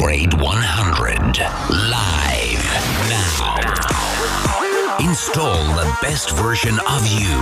[0.00, 2.64] Upgrade 100 live
[3.08, 3.56] now.
[4.98, 7.40] Install the best version of you.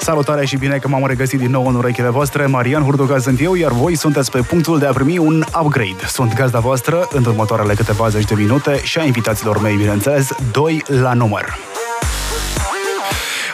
[0.00, 2.46] Salutare și bine că m-am regăsit din nou în urechile voastre.
[2.46, 6.06] Marian Hurduca sunt eu, iar voi sunteți pe punctul de a primi un upgrade.
[6.06, 10.82] Sunt gazda voastră în următoarele câteva zeci de minute și a invitaților mei, bineînțeles, doi
[10.86, 11.77] la număr.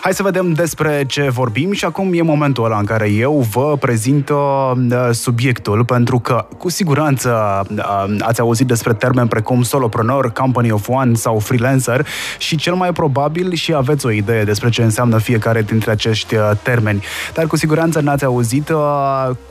[0.05, 3.77] Hai să vedem despre ce vorbim și acum e momentul ăla în care eu vă
[3.81, 4.73] prezint uh,
[5.11, 11.15] subiectul, pentru că cu siguranță uh, ați auzit despre termeni precum solopreneur, company of one
[11.15, 12.07] sau freelancer
[12.39, 16.51] și cel mai probabil și aveți o idee despre ce înseamnă fiecare dintre acești uh,
[16.63, 17.05] termeni.
[17.35, 18.73] Dar cu siguranță n-ați auzit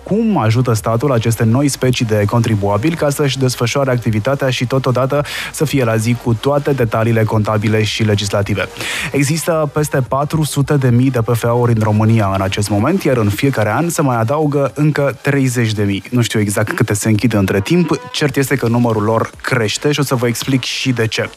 [0.04, 5.66] cum ajută statul aceste noi specii de contribuabili ca să-și desfășoare activitatea și totodată să
[5.66, 8.68] fie la zi cu toate detaliile contabile și legislative.
[9.12, 13.30] Există peste 4 400 de mii de PFA-uri în România în acest moment, iar în
[13.30, 16.04] fiecare an se mai adaugă încă 30 de mii.
[16.10, 20.00] Nu știu exact câte se închid între timp, cert este că numărul lor crește și
[20.00, 21.30] o să vă explic și de ce.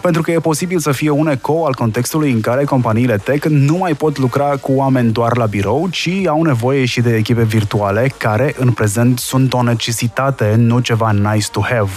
[0.00, 3.76] Pentru că e posibil să fie un eco al contextului în care companiile tech nu
[3.76, 8.12] mai pot lucra cu oameni doar la birou, ci au nevoie și de echipe virtuale
[8.16, 11.90] care în prezent sunt o necesitate, nu ceva nice to have.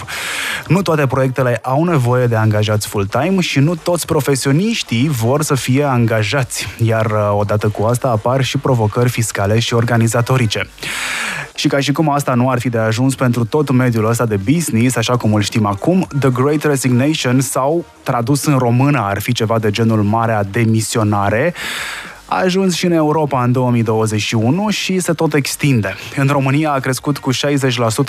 [0.66, 5.84] Nu toate proiectele au nevoie de angajați full-time și nu toți profesioniștii vor să fie
[5.84, 10.68] angajați angajați, iar uh, odată cu asta apar și provocări fiscale și organizatorice.
[11.54, 14.36] Și ca și cum asta nu ar fi de ajuns pentru tot mediul ăsta de
[14.36, 19.32] business, așa cum îl știm acum, The Great Resignation sau, tradus în română, ar fi
[19.32, 21.54] ceva de genul Marea Demisionare,
[22.30, 25.94] a ajuns și în Europa în 2021 și se tot extinde.
[26.16, 27.36] În România a crescut cu 60%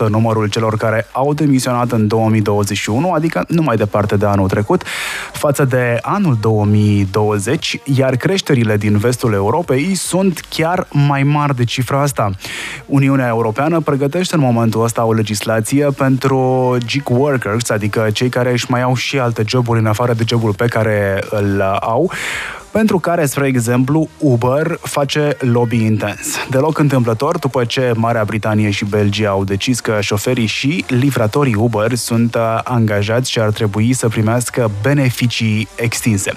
[0.09, 4.83] numărul celor care au demisionat în 2021, adică nu mai departe de anul trecut,
[5.31, 12.01] față de anul 2020, iar creșterile din vestul Europei sunt chiar mai mari de cifra
[12.01, 12.31] asta.
[12.85, 18.65] Uniunea Europeană pregătește în momentul ăsta o legislație pentru gig workers, adică cei care își
[18.69, 22.11] mai au și alte joburi în afară de jobul pe care îl au,
[22.71, 26.37] pentru care, spre exemplu, Uber face lobby intens.
[26.49, 31.95] Deloc întâmplător, după ce Marea Britanie și Belgia au decis că șoferii și livratorii Uber
[31.95, 36.31] sunt uh, angajați și ar trebui să primească beneficii extinse.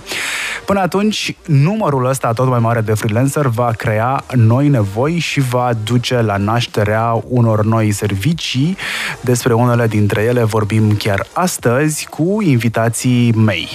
[0.65, 5.71] Până atunci, numărul ăsta tot mai mare de freelancer va crea noi nevoi și va
[5.85, 8.77] duce la nașterea unor noi servicii.
[9.21, 13.69] Despre unele dintre ele vorbim chiar astăzi cu invitații mei.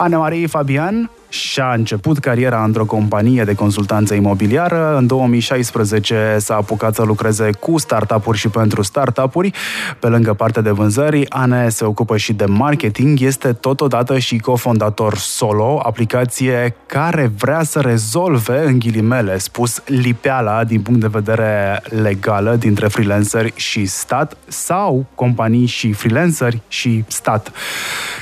[0.00, 4.96] Anemarie Fabian și-a început cariera într-o companie de consultanță imobiliară.
[4.96, 9.52] În 2016 s-a apucat să lucreze cu startup-uri și pentru startup-uri.
[9.98, 15.16] Pe lângă partea de vânzări, Ane se ocupă și de marketing, este totodată și cofondator
[15.16, 22.56] Solo, aplicație care vrea să rezolve, în ghilimele spus, lipeala din punct de vedere legală
[22.56, 27.52] dintre freelanceri și stat sau companii și freelanceri și stat.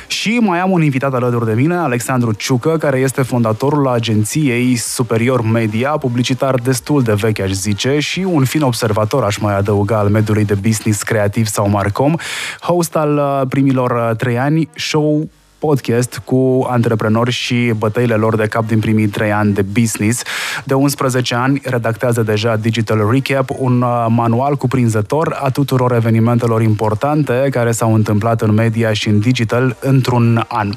[0.07, 5.43] Și mai am un invitat alături de mine, Alexandru Ciucă, care este fondatorul agenției Superior
[5.43, 10.09] Media, publicitar destul de vechi, aș zice, și un fin observator, aș mai adăuga, al
[10.09, 12.15] mediului de business creativ sau Marcom,
[12.61, 15.29] host al uh, primilor uh, trei ani, show
[15.59, 20.23] podcast cu antreprenori și bătăile lor de cap din primii trei ani de business.
[20.65, 27.49] De 11 ani redactează deja Digital Recap, un uh, manual cuprinzător a tuturor evenimentelor importante
[27.51, 30.73] care s-au întâmplat în media și în digital într-un an.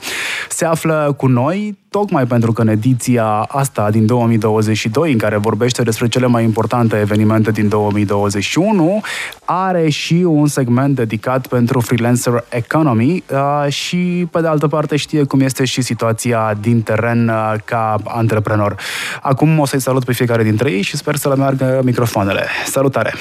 [0.49, 5.83] Se află cu noi tocmai pentru că în ediția asta din 2022, în care vorbește
[5.83, 9.01] despre cele mai importante evenimente din 2021,
[9.45, 15.23] are și un segment dedicat pentru freelancer economy uh, și, pe de altă parte, știe
[15.23, 18.75] cum este și situația din teren uh, ca antreprenor.
[19.21, 22.45] Acum o să-i salut pe fiecare dintre ei și sper să le meargă microfoanele.
[22.65, 23.13] Salutare!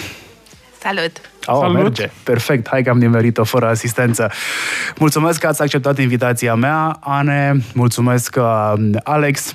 [0.82, 1.20] Salut!
[1.46, 1.82] Oh, Salut!
[1.82, 2.10] merge.
[2.22, 2.68] Perfect.
[2.68, 4.30] Hai că am nimerit-o fără asistență.
[4.98, 7.56] Mulțumesc că ați acceptat invitația mea, Ane.
[7.74, 9.54] Mulțumesc, uh, Alex.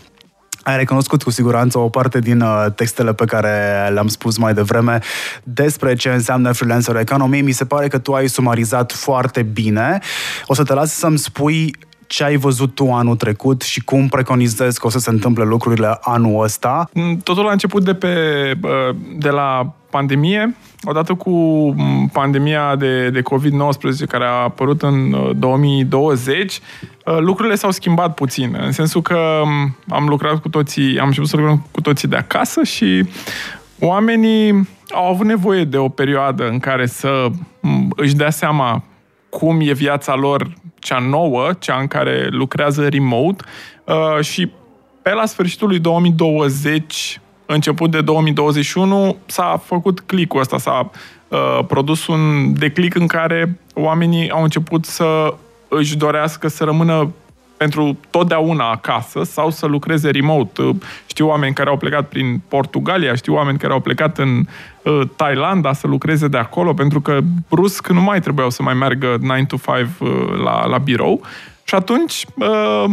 [0.64, 5.00] Ai recunoscut cu siguranță o parte din uh, textele pe care le-am spus mai devreme
[5.44, 7.42] despre ce înseamnă freelancer economy.
[7.42, 10.00] Mi se pare că tu ai sumarizat foarte bine.
[10.46, 11.76] O să te las să-mi spui
[12.08, 15.98] ce ai văzut tu anul trecut și cum preconizezi că o să se întâmple lucrurile
[16.02, 16.90] anul ăsta?
[16.94, 18.14] Mm, totul a început de, pe,
[19.18, 21.32] de la pandemie, odată cu
[21.78, 26.60] mm, pandemia de, de COVID-19 care a apărut în 2020, uh,
[27.06, 31.30] uh, lucrurile s-au schimbat puțin, în sensul că mm, am lucrat cu toții, am început
[31.30, 33.06] să lucrăm cu toții de acasă și
[33.80, 37.28] oamenii au avut nevoie de o perioadă în care să
[37.96, 38.84] își dea seama
[39.30, 40.54] cum e viața lor
[40.86, 43.44] cea nouă, cea în care lucrează remote
[43.84, 44.52] uh, și
[45.02, 50.90] pe la sfârșitul lui 2020 început de 2021 s-a făcut clicul ăsta, s-a
[51.28, 55.34] uh, produs un declic în care oamenii au început să
[55.68, 57.14] își dorească să rămână
[57.58, 60.62] pentru totdeauna acasă sau să lucreze remote.
[61.06, 64.46] Știu oameni care au plecat prin Portugalia, știu oameni care au plecat în
[64.82, 67.20] uh, Thailanda să lucreze de acolo, pentru că
[67.50, 70.10] brusc nu mai trebuiau să mai meargă 9 to 5 uh,
[70.44, 71.22] la, la birou.
[71.64, 72.86] Și atunci uh,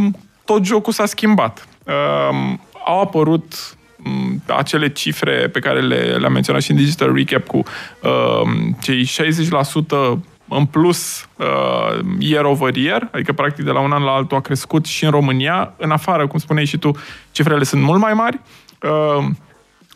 [0.44, 1.66] tot jocul s-a schimbat.
[1.86, 2.54] Uh,
[2.84, 7.56] au apărut um, acele cifre pe care le, le-am menționat și în Digital Recap cu
[8.02, 8.50] uh,
[8.80, 10.18] cei 60%
[10.56, 14.40] în plus uh, year over year, adică practic de la un an la altul a
[14.40, 15.74] crescut și în România.
[15.76, 16.90] În afară, cum spuneai și tu,
[17.30, 18.40] cifrele sunt mult mai mari.
[18.82, 19.24] Uh,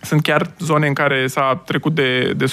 [0.00, 2.48] sunt chiar zone în care s-a trecut de, de 100%,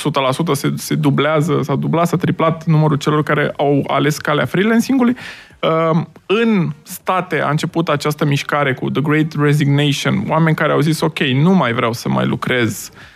[0.52, 5.16] se, se dublează, s-a dublat, s-a triplat numărul celor care au ales calea freelancing-ului.
[5.60, 11.02] Uh, în state a început această mișcare cu The Great Resignation, oameni care au zis,
[11.02, 13.13] ok, nu mai vreau să mai lucrez uh, Uh,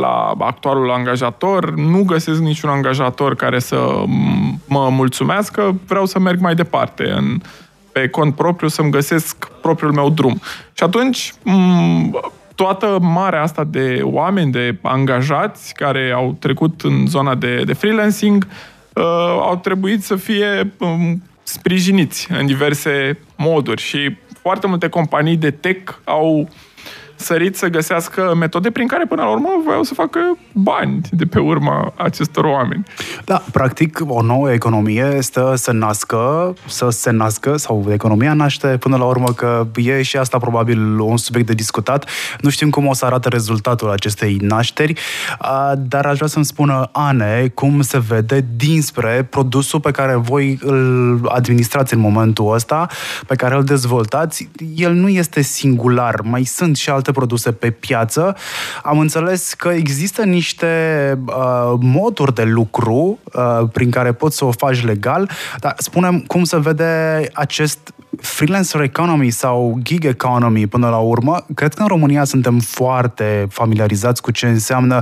[0.00, 4.04] la actualul angajator, nu găsesc niciun angajator care să
[4.66, 7.40] mă mulțumească, vreau să merg mai departe în,
[7.92, 10.40] pe cont propriu, să-mi găsesc propriul meu drum.
[10.72, 11.32] Și atunci,
[12.54, 18.46] toată marea asta de oameni, de angajați care au trecut în zona de, de freelancing,
[18.94, 19.04] uh,
[19.40, 25.94] au trebuit să fie um, sprijiniți în diverse moduri și foarte multe companii de tech
[26.04, 26.48] au
[27.20, 30.20] sărit să găsească metode prin care, până la urmă, voiau să facă
[30.52, 32.84] bani de pe urma acestor oameni.
[33.24, 38.96] Da, practic, o nouă economie este să nască, să se nască, sau economia naște până
[38.96, 42.08] la urmă, că e și asta probabil un subiect de discutat.
[42.40, 45.00] Nu știm cum o să arate rezultatul acestei nașteri,
[45.76, 51.28] dar aș vrea să-mi spună, Ane, cum se vede dinspre produsul pe care voi îl
[51.28, 52.86] administrați în momentul ăsta,
[53.26, 54.48] pe care îl dezvoltați.
[54.76, 58.36] El nu este singular, mai sunt și alte alte produse pe piață.
[58.82, 60.68] Am înțeles că există niște
[61.26, 66.44] uh, moduri de lucru uh, prin care poți să o faci legal, dar spunem cum
[66.44, 67.78] se vede acest
[68.20, 71.46] freelancer economy sau gig economy până la urmă.
[71.54, 75.00] Cred că în România suntem foarte familiarizați cu ce înseamnă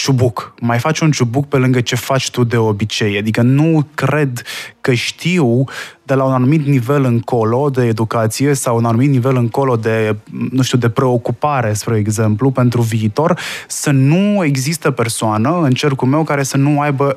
[0.00, 0.54] ciubuc.
[0.60, 3.18] Mai faci un ciubuc pe lângă ce faci tu de obicei.
[3.18, 4.42] Adică nu cred
[4.80, 5.64] că știu
[6.02, 10.16] de la un anumit nivel încolo de educație sau un anumit nivel încolo de,
[10.50, 13.38] nu știu, de preocupare, spre exemplu, pentru viitor,
[13.68, 17.16] să nu există persoană în cercul meu care să nu aibă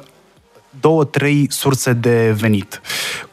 [0.80, 2.82] două, trei surse de venit.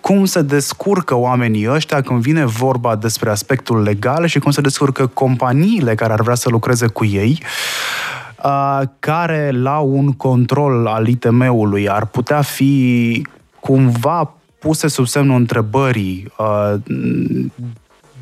[0.01, 5.07] Cum se descurcă oamenii ăștia când vine vorba despre aspectul legal și cum se descurcă
[5.07, 7.43] companiile care ar vrea să lucreze cu ei
[8.99, 13.27] care la un control al ITM-ului ar putea fi
[13.61, 16.33] cumva puse sub semnul întrebării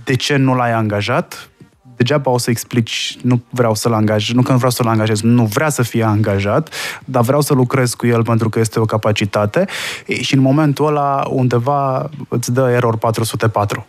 [0.05, 1.51] de ce nu l-ai angajat,
[1.97, 5.45] degeaba o să explici, nu vreau să-l angaj, nu că nu vreau să-l angajez, nu
[5.45, 6.75] vrea să fie angajat,
[7.05, 9.65] dar vreau să lucrez cu el pentru că este o capacitate
[10.21, 13.87] și în momentul ăla undeva îți dă error 404.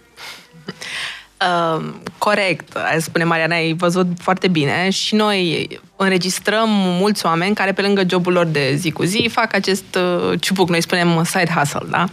[1.39, 1.85] Uh,
[2.17, 8.01] corect, spune Mariana, ai văzut foarte bine și noi înregistrăm mulți oameni care pe lângă
[8.09, 12.05] jobul lor de zi cu zi fac acest uh, ciupuc, noi spunem side hustle, da?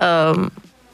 [0.00, 0.46] Uh,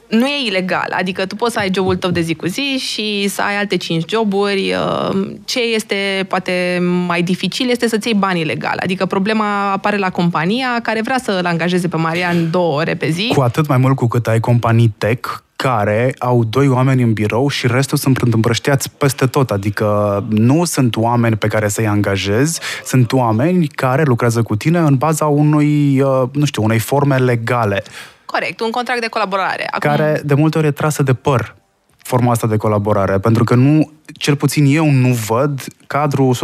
[0.07, 3.27] nu e ilegal, adică tu poți să ai jobul tău de zi cu zi și
[3.27, 4.73] să ai alte cinci joburi.
[4.73, 8.75] Uh, ce este poate mai dificil este să-ți iei banii legal.
[8.83, 13.31] Adică problema apare la compania care vrea să-l angajeze pe Marian două ore pe zi.
[13.35, 15.29] Cu atât mai mult cu cât ai companii tech
[15.63, 19.51] care au doi oameni în birou și restul sunt împrăștiați peste tot.
[19.51, 24.95] Adică nu sunt oameni pe care să-i angajezi, sunt oameni care lucrează cu tine în
[24.95, 27.83] baza unui, uh, nu știu, unei forme legale.
[28.25, 29.67] Corect, un contract de colaborare.
[29.71, 29.89] Acum...
[29.89, 31.55] Care de multe ori e trasă de păr
[31.97, 36.37] forma asta de colaborare, pentru că nu, cel puțin eu nu văd cadrul 100%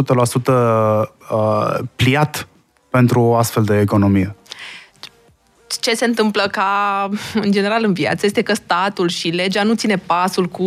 [0.46, 1.04] uh,
[1.96, 2.48] pliat
[2.90, 4.34] pentru o astfel de economie
[5.80, 9.96] ce se întâmplă ca, în general, în viață este că statul și legea nu ține
[9.96, 10.64] pasul cu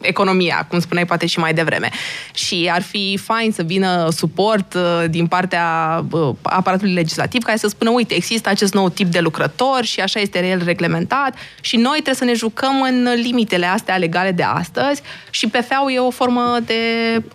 [0.00, 1.90] economia, cum spuneai poate și mai devreme.
[2.34, 7.68] Și ar fi fain să vină suport uh, din partea uh, aparatului legislativ care să
[7.68, 11.92] spună, uite, există acest nou tip de lucrător și așa este el reglementat și noi
[11.92, 16.58] trebuie să ne jucăm în limitele astea legale de astăzi și PFA-ul e o formă
[16.66, 16.74] de,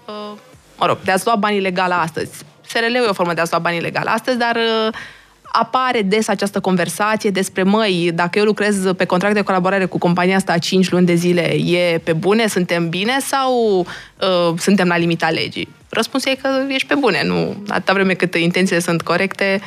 [0.07, 0.37] uh,
[0.77, 2.31] mă rog, de a-ți lua banii legale astăzi.
[2.67, 4.57] SRL-ul e o formă de a-ți lua banii legale astăzi, dar
[5.59, 10.35] apare des această conversație despre, măi, dacă eu lucrez pe contract de colaborare cu compania
[10.35, 15.29] asta 5 luni de zile, e pe bune, suntem bine sau uh, suntem la limita
[15.29, 15.67] legii?
[15.89, 19.61] Răspunsul e că ești pe bune, nu atâta vreme cât intențiile sunt corecte,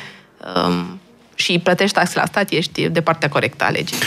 [0.55, 0.99] um,
[1.35, 3.97] și plătești taxe la stat, ești de partea corectă a legii.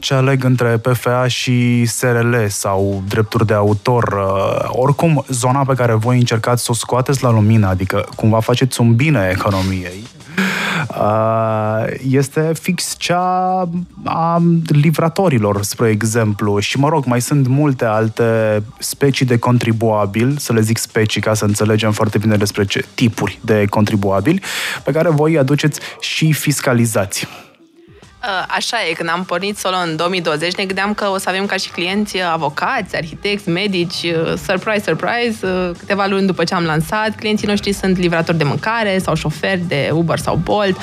[0.00, 4.02] Ce aleg între PFA și SRL sau drepturi de autor?
[4.02, 8.80] Uh, oricum, zona pe care voi încercați să o scoateți la lumină, adică cumva faceți
[8.80, 10.15] un bine economiei, uh,
[12.08, 13.68] este fix cea
[14.04, 16.58] a livratorilor, spre exemplu.
[16.58, 21.34] Și, mă rog, mai sunt multe alte specii de contribuabil, să le zic specii ca
[21.34, 24.42] să înțelegem foarte bine despre ce tipuri de contribuabili,
[24.84, 27.26] pe care voi aduceți și fiscalizați.
[28.26, 31.46] Uh, așa e, când am pornit solo în 2020, ne gândeam că o să avem
[31.46, 36.64] ca și clienți uh, avocați, arhitecți, medici, uh, surprise, surprise, câteva luni după ce am
[36.64, 40.76] lansat, clienții noștri sunt livratori de mâncare sau șoferi de Uber sau Bolt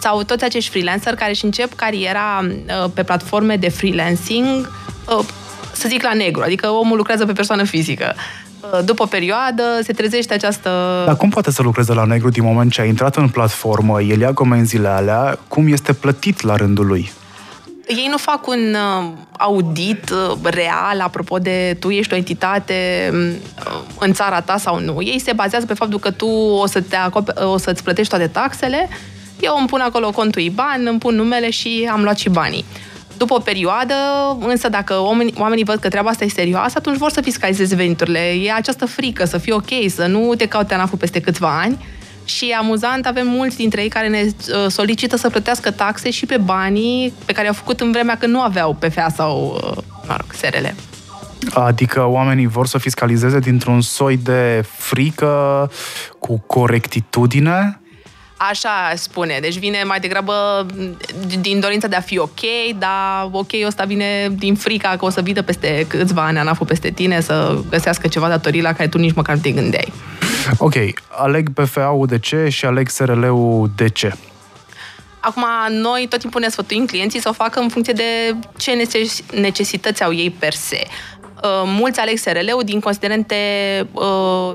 [0.00, 2.46] sau toți acești freelancer care își încep cariera
[2.94, 4.70] pe platforme de freelancing,
[5.72, 8.14] să zic la negru, adică omul lucrează pe persoană fizică
[8.84, 10.70] după o perioadă se trezește această...
[11.06, 14.20] Dar cum poate să lucreze la negru din moment ce a intrat în platformă, el
[14.20, 17.10] ia comenzile alea, cum este plătit la rândul lui?
[17.86, 23.80] Ei nu fac un uh, audit uh, real apropo de tu ești o entitate uh,
[23.98, 25.02] în țara ta sau nu.
[25.02, 26.26] Ei se bazează pe faptul că tu
[26.62, 28.88] o, să te acope, o să-ți plătești toate taxele,
[29.40, 32.64] eu îmi pun acolo contul IBAN, îmi pun numele și am luat și banii.
[33.20, 33.94] După o perioadă,
[34.40, 38.18] însă dacă oamenii, oamenii văd că treaba asta e serioasă, atunci vor să fiscalizeze veniturile.
[38.18, 41.84] E această frică să fie ok, să nu te caute anaf pe câțiva ani.
[42.24, 46.36] Și amuzant, avem mulți dintre ei care ne uh, solicită să plătească taxe și pe
[46.36, 50.32] banii pe care au făcut în vremea când nu aveau PFA sau, uh, mă rog,
[50.32, 50.66] SRL.
[51.54, 55.70] Adică oamenii vor să fiscalizeze dintr-un soi de frică
[56.18, 57.79] cu corectitudine
[58.48, 59.38] Așa spune.
[59.40, 60.66] Deci vine mai degrabă
[61.40, 62.40] din dorința de a fi ok,
[62.78, 66.90] dar ok ăsta vine din frica că o să vină peste câțiva ani anaful peste
[66.90, 69.92] tine să găsească ceva datorii la care tu nici măcar nu te gândeai.
[70.58, 70.74] Ok,
[71.08, 74.12] aleg PFA-ul de ce și aleg SRL-ul de ce?
[75.20, 78.86] Acum, noi tot timpul ne sfătuim clienții să o facă în funcție de ce
[79.32, 80.86] necesități au ei per se.
[81.42, 83.36] Uh, mulți aleg SRL-ul din considerente
[83.92, 84.52] uh,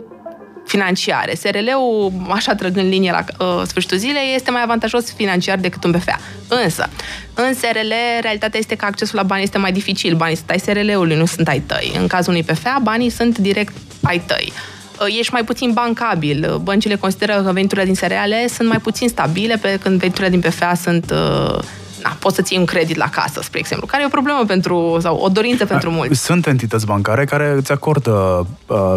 [0.66, 1.36] financiare.
[1.36, 6.20] SRL-ul, așa trăgând linie la uh, sfârșitul zilei, este mai avantajos financiar decât un BFA.
[6.48, 6.90] Însă,
[7.34, 10.16] în SRL, realitatea este că accesul la bani este mai dificil.
[10.16, 11.92] Banii sunt ai SRL-ului, nu sunt ai tăi.
[12.00, 14.54] În cazul unui PFA, banii sunt direct ai tăi
[15.00, 16.60] uh, ești mai puțin bancabil.
[16.64, 20.74] Băncile consideră că veniturile din SRL sunt mai puțin stabile, pe când veniturile din PFA
[20.74, 21.60] sunt uh,
[22.04, 24.98] na, poți să ții un credit la casă, spre exemplu, care e o problemă pentru,
[25.02, 26.24] sau o dorință pentru mulți.
[26.24, 28.96] Sunt entități bancare care îți acordă uh,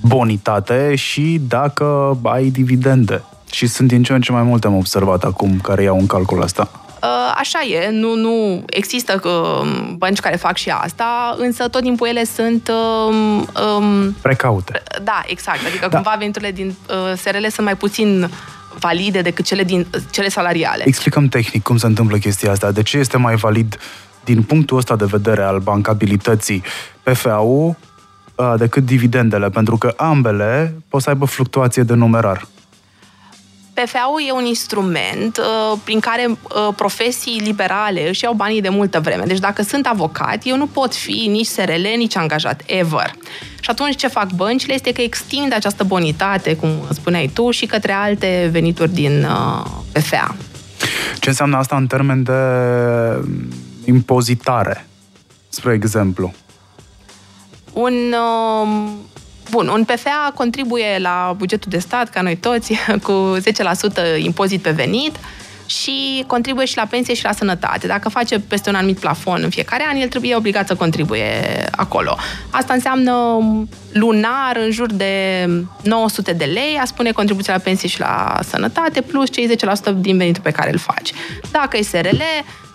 [0.00, 3.22] bonitate și dacă ai dividende.
[3.50, 6.42] Și sunt din ce în ce mai multe, am observat acum, care iau un calcul
[6.42, 6.70] asta.
[7.02, 12.08] Uh, așa e, nu, nu există uh, bănci care fac și asta, însă tot timpul
[12.08, 12.70] ele sunt...
[13.08, 13.48] Um,
[13.78, 14.82] um, Precaute.
[15.02, 15.58] Da, exact.
[15.66, 15.96] Adică da.
[15.96, 18.30] cumva veniturile din uh, SRL sunt mai puțin
[18.78, 20.82] valide decât cele, din, cele salariale.
[20.86, 22.70] Explicăm tehnic cum se întâmplă chestia asta.
[22.70, 23.78] De ce este mai valid
[24.24, 26.62] din punctul ăsta de vedere al bancabilității
[27.02, 27.85] PFA-ul Uh,
[28.56, 32.46] decât dividendele, pentru că ambele pot să aibă fluctuație de numerar.
[33.76, 39.00] PFA-ul e un instrument uh, prin care uh, profesii liberale își iau banii de multă
[39.00, 39.24] vreme.
[39.24, 43.14] Deci dacă sunt avocat, eu nu pot fi nici SRL, nici angajat, ever.
[43.60, 47.92] Și atunci ce fac băncile este că extind această bonitate, cum spuneai tu, și către
[47.92, 50.36] alte venituri din uh, PFA.
[51.20, 52.32] Ce înseamnă asta în termen de
[53.84, 54.86] impozitare,
[55.48, 56.34] spre exemplu?
[57.76, 58.68] Un, uh,
[59.50, 62.74] bun, un PFA contribuie la bugetul de stat, ca noi toți,
[63.06, 63.36] cu
[64.18, 65.16] 10% impozit pe venit
[65.66, 67.86] și contribuie și la pensie și la sănătate.
[67.86, 71.40] Dacă face peste un anumit plafon în fiecare an, el trebuie obligat să contribuie
[71.70, 72.16] acolo.
[72.50, 73.38] Asta înseamnă
[73.92, 75.46] lunar în jur de
[75.82, 80.16] 900 de lei, a spune contribuția la pensie și la sănătate, plus cei 10% din
[80.16, 81.12] venitul pe care îl faci.
[81.50, 82.22] Dacă e SRL,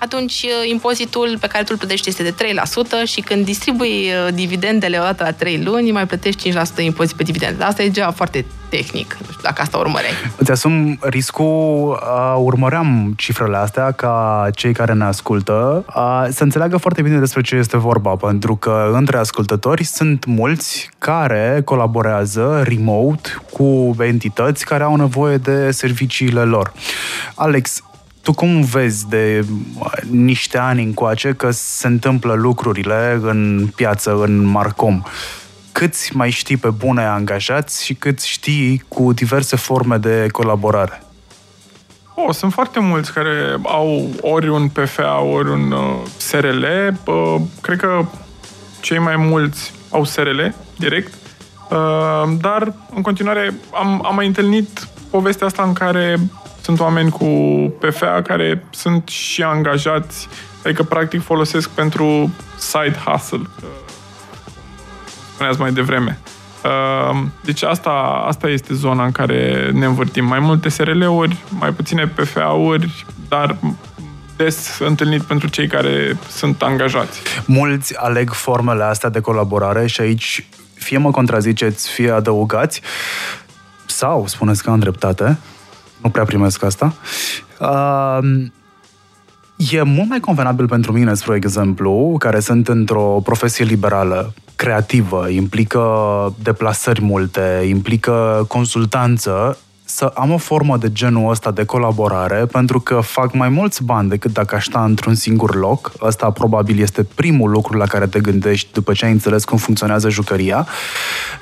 [0.03, 4.34] atunci uh, impozitul pe care tu îl plătești este de 3% și când distribui uh,
[4.34, 7.63] dividendele odată la 3 luni, mai plătești 5% impozit pe dividende.
[7.63, 10.12] Asta e deja foarte tehnic, nu știu dacă asta urmăreai.
[10.38, 16.77] Îți asum riscul, uh, urmăream cifrele astea ca cei care ne ascultă, uh, să înțeleagă
[16.77, 23.29] foarte bine despre ce este vorba, pentru că între ascultători sunt mulți care colaborează remote
[23.51, 26.74] cu entități care au nevoie de serviciile lor.
[27.36, 27.81] Alex,
[28.22, 29.46] tu cum vezi de
[30.10, 35.01] niște ani încoace că se întâmplă lucrurile în piață, în Marcom?
[35.72, 41.04] Câți mai știi pe bune angajați și câți știi cu diverse forme de colaborare?
[42.16, 45.80] Oh, sunt foarte mulți care au ori un PFA, ori un uh,
[46.18, 46.66] SRL.
[47.06, 48.06] Uh, cred că
[48.80, 50.40] cei mai mulți au SRL
[50.78, 51.13] direct,
[51.70, 56.20] uh, dar în continuare am, am mai întâlnit povestea asta în care
[56.62, 57.25] sunt oameni cu
[57.80, 60.27] PFA care sunt și angajați,
[60.65, 63.41] adică practic folosesc pentru side hustle,
[65.34, 66.20] spuneați mai devreme.
[66.63, 70.25] Uh, deci asta, asta este zona în care ne învârtim.
[70.25, 73.58] Mai multe SRL-uri, mai puține PFA-uri, dar
[74.38, 77.22] des întâlnit pentru cei care sunt angajați.
[77.46, 82.82] Mulți aleg formele astea de colaborare și aici fie mă contraziceți, fie adăugați,
[83.86, 85.38] sau spuneți că am dreptate,
[86.01, 86.93] nu prea primesc asta,
[87.60, 88.20] uh,
[89.72, 95.84] e mult mai convenabil pentru mine, spre exemplu, care sunt într-o profesie liberală, creativă, implică
[96.43, 99.58] deplasări multe, implică consultanță,
[99.96, 104.10] să am o formă de genul ăsta de colaborare, pentru că fac mai mulți bani
[104.10, 105.92] decât dacă aș sta într-un singur loc.
[106.02, 110.10] Ăsta probabil este primul lucru la care te gândești după ce ai înțeles cum funcționează
[110.10, 110.68] jucăria.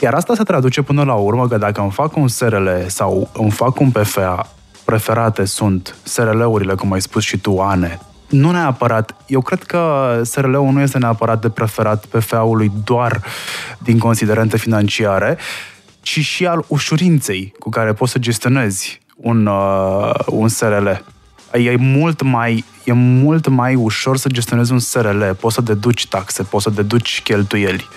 [0.01, 3.51] Iar asta se traduce până la urmă că dacă îmi fac un SRL sau îmi
[3.51, 4.47] fac un PFA,
[4.85, 9.15] preferate sunt SRL-urile, cum ai spus și tu, Ane, nu neapărat.
[9.27, 13.21] Eu cred că SRL-ul nu este neapărat de preferat PFA-ului doar
[13.77, 15.37] din considerente financiare,
[16.09, 20.87] ci și al ușurinței cu care poți să gestionezi un, uh, un SRL.
[21.51, 25.23] E mult, mai, e mult mai ușor să gestionezi un SRL.
[25.39, 27.87] Poți să deduci taxe, poți să deduci cheltuieli.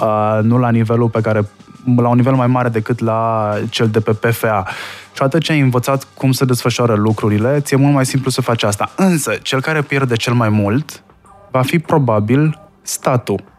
[0.00, 1.48] Uh, nu la nivelul pe care
[1.96, 4.64] la un nivel mai mare decât la cel de pe PFA.
[5.12, 8.62] Și atât ce ai învățat cum se desfășoară lucrurile, ți-e mult mai simplu să faci
[8.62, 8.90] asta.
[8.96, 11.02] Însă, cel care pierde cel mai mult
[11.50, 13.53] va fi probabil statul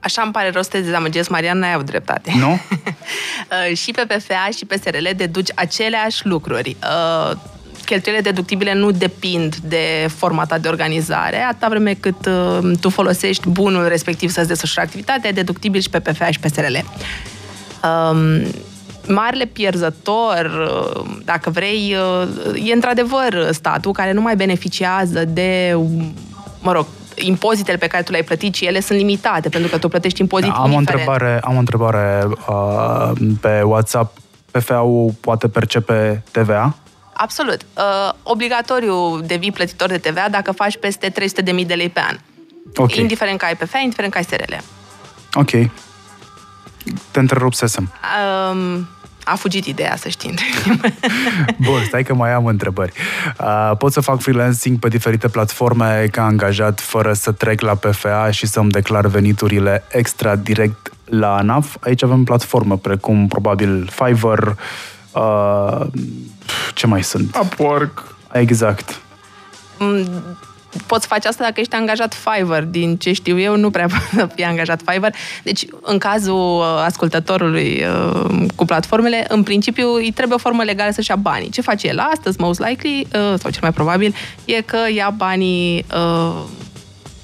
[0.00, 2.32] Așa îmi pare rău să te dezamăgesc, Marian, n-ai avut dreptate.
[2.38, 2.58] Nu?
[3.70, 6.76] Uh, și pe PFA și pe SRL deduci aceleași lucruri.
[6.82, 7.36] Uh,
[7.84, 13.88] cheltuielile deductibile nu depind de formata de organizare, atâta vreme cât uh, tu folosești bunul
[13.88, 16.76] respectiv să-ți desfășuri activitatea, e deductibil și pe PFA și pe SRL.
[17.86, 18.46] Um,
[19.08, 20.70] marele pierzător,
[21.24, 21.96] dacă vrei,
[22.64, 25.78] e într-adevăr statul care nu mai beneficiază de,
[26.60, 26.86] mă rog,
[27.18, 30.50] impozitele pe care tu le-ai plătit și ele sunt limitate, pentru că tu plătești impozit
[30.50, 34.18] da, am o întrebare, am o întrebare uh, pe WhatsApp.
[34.50, 36.76] PFA-ul poate percepe TVA?
[37.12, 37.60] Absolut.
[37.76, 42.16] Uh, obligatoriu devii plătitor de TVA dacă faci peste 300.000 de lei pe an.
[42.74, 43.00] Okay.
[43.00, 44.54] Indiferent că ai PFA, indiferent că ai SRL.
[45.34, 45.50] Ok.
[47.10, 47.92] Te întrerupsesem.
[48.50, 48.88] Um,
[49.28, 50.34] a fugit ideea, să știi.
[51.66, 52.92] Bun, stai că mai am întrebări.
[53.40, 58.30] Uh, pot să fac freelancing pe diferite platforme ca angajat fără să trec la PFA
[58.30, 61.76] și să-mi declar veniturile extra direct la ANAF?
[61.80, 64.46] Aici avem platforme precum probabil Fiverr,
[65.12, 65.86] uh,
[66.74, 67.36] ce mai sunt?
[67.42, 68.16] Upwork.
[68.32, 69.00] Exact.
[70.76, 72.62] Mm, poți face asta dacă ești angajat Fiverr.
[72.62, 75.14] Din ce știu eu, nu prea poți să fii angajat Fiverr.
[75.42, 80.90] Deci, în cazul uh, ascultătorului uh, cu platformele, în principiu îi trebuie o formă legală
[80.90, 81.50] să-și ia banii.
[81.50, 85.84] Ce face el astăzi, most likely, uh, sau cel mai probabil, e că ia banii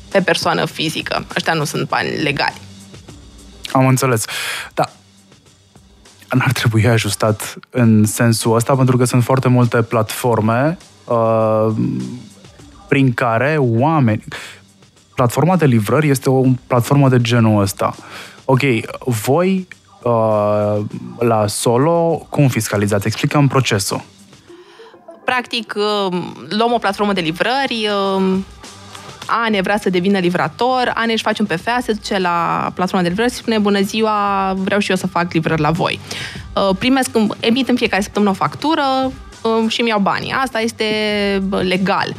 [0.09, 1.27] pe persoană fizică.
[1.37, 2.61] Ăștia nu sunt bani legali.
[3.73, 4.25] Am înțeles.
[4.75, 4.91] Da,
[6.35, 11.67] n-ar trebui ajustat în sensul ăsta, pentru că sunt foarte multe platforme uh,
[12.93, 14.25] prin care oameni...
[15.15, 17.95] Platforma de livrări este o platformă de genul ăsta.
[18.45, 18.61] Ok,
[19.05, 19.69] voi
[20.03, 20.81] uh,
[21.19, 23.07] la solo, cum fiscalizați?
[23.07, 24.03] Explicăm procesul.
[25.25, 28.39] Practic, uh, luăm o platformă de livrări, uh,
[29.27, 33.09] Ane vrea să devină livrator, Ane își face un PFA, se duce la platforma de
[33.09, 36.01] livrări și spune bună ziua, vreau și eu să fac livrări la voi.
[36.57, 38.83] Uh, primesc, emit în fiecare săptămână o factură
[39.69, 40.33] și îmi iau banii.
[40.33, 40.85] Asta este
[41.61, 42.15] legal.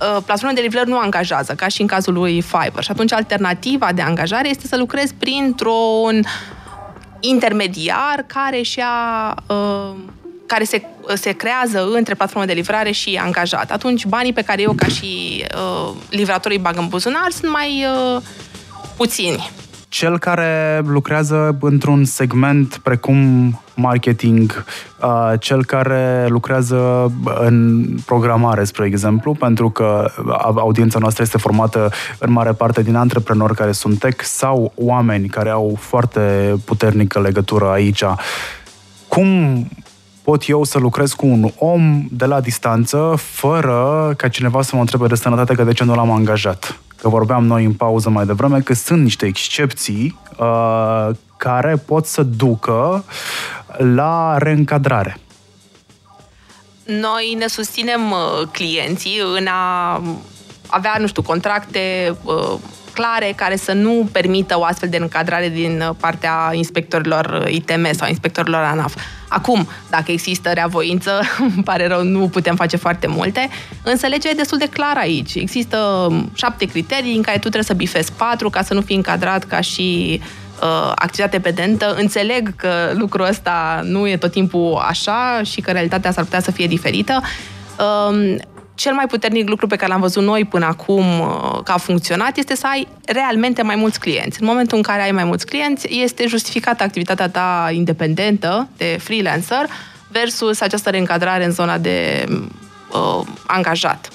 [0.00, 2.80] Uh, platformele de livrări nu angajează, ca și în cazul lui Fiverr.
[2.80, 6.24] Și atunci alternativa de angajare este să lucrezi printr-un
[7.20, 9.96] intermediar care și a, uh,
[10.46, 10.82] care se,
[11.14, 13.70] se creează între platforma de livrare și angajat.
[13.70, 18.22] Atunci banii pe care eu ca și uh, livratorii bag în buzunar sunt mai uh,
[18.96, 19.50] puțini
[19.88, 23.16] cel care lucrează într-un segment precum
[23.74, 24.64] marketing,
[25.02, 30.10] uh, cel care lucrează în programare, spre exemplu, pentru că
[30.56, 35.50] audiența noastră este formată în mare parte din antreprenori care sunt tech sau oameni care
[35.50, 38.04] au foarte puternică legătură aici.
[39.08, 39.66] Cum
[40.26, 44.80] pot eu să lucrez cu un om de la distanță fără ca cineva să mă
[44.80, 46.80] întrebe de sănătate că de ce nu l-am angajat?
[47.00, 52.22] că vorbeam noi în pauză mai devreme, că sunt niște excepții uh, care pot să
[52.22, 53.04] ducă
[53.76, 55.18] la reîncadrare.
[56.84, 60.02] Noi ne susținem uh, clienții în a
[60.66, 62.54] avea, nu știu, contracte uh,
[62.92, 67.92] clare care să nu permită o astfel de încadrare din uh, partea inspectorilor uh, ITM
[67.92, 68.94] sau inspectorilor ANAF.
[69.28, 71.20] Acum, dacă există reavoință,
[71.54, 73.48] îmi pare rău, nu putem face foarte multe,
[73.82, 75.34] însă legea e destul de clară aici.
[75.34, 79.44] Există șapte criterii în care tu trebuie să bifezi patru ca să nu fii încadrat
[79.44, 80.20] ca și
[80.62, 81.94] uh, activitate pedentă.
[81.98, 86.50] Înțeleg că lucrul ăsta nu e tot timpul așa și că realitatea s-ar putea să
[86.50, 87.22] fie diferită.
[87.78, 88.36] Uh,
[88.76, 92.36] cel mai puternic lucru pe care l-am văzut noi până acum uh, că a funcționat
[92.36, 94.40] este să ai realmente mai mulți clienți.
[94.40, 99.66] În momentul în care ai mai mulți clienți, este justificată activitatea ta independentă de freelancer
[100.08, 102.24] versus această reîncadrare în zona de
[102.92, 104.10] uh, angajat.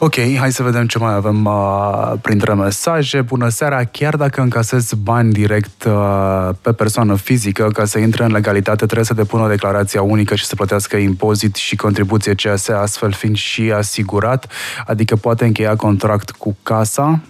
[0.00, 3.20] Ok, hai să vedem ce mai avem uh, printre mesaje.
[3.20, 8.32] Bună seara, chiar dacă încasezi bani direct uh, pe persoană fizică, ca să intre în
[8.32, 13.12] legalitate, trebuie să depună o declarație unică și să plătească impozit și contribuție CAS, astfel
[13.12, 14.52] fiind și asigurat,
[14.86, 17.20] adică poate încheia contract cu casa,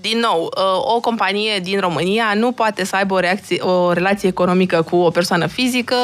[0.00, 4.28] din nou, uh, o companie din România nu poate să aibă o, reacție, o relație
[4.28, 5.96] economică cu o persoană fizică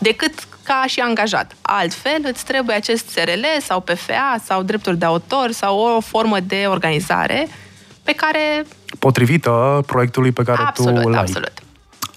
[0.00, 1.52] decât ca și angajat.
[1.62, 6.64] Altfel, îți trebuie acest SRL sau PFA sau drepturi de autor sau o formă de
[6.68, 7.48] organizare
[8.02, 8.66] pe care...
[8.98, 11.20] Potrivită proiectului pe care absolut, tu l-ai.
[11.20, 11.52] Absolut,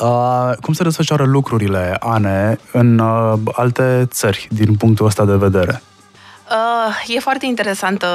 [0.01, 5.81] Uh, cum se desfășoară lucrurile, Ane, în uh, alte țări, din punctul ăsta de vedere?
[6.49, 8.07] Uh, e foarte interesantă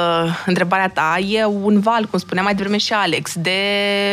[0.45, 1.17] întrebarea ta.
[1.27, 3.59] E un val, cum spunea mai devreme și Alex, de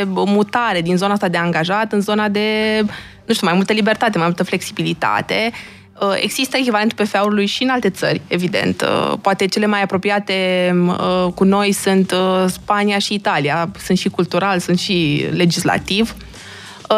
[0.07, 2.81] mutare din zona asta de angajat în zona de,
[3.25, 5.53] nu știu, mai multă libertate, mai multă flexibilitate.
[6.01, 8.83] Uh, există echivalentul PFA-ului și în alte țări, evident.
[8.83, 12.15] Uh, poate cele mai apropiate uh, cu noi sunt
[12.47, 13.71] Spania și Italia.
[13.85, 16.15] Sunt și cultural, sunt și legislativ.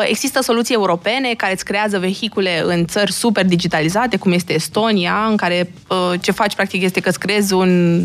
[0.09, 5.37] Există soluții europene care îți creează vehicule în țări super digitalizate, cum este Estonia, în
[5.37, 5.73] care
[6.21, 8.03] ce faci practic este că îți creezi un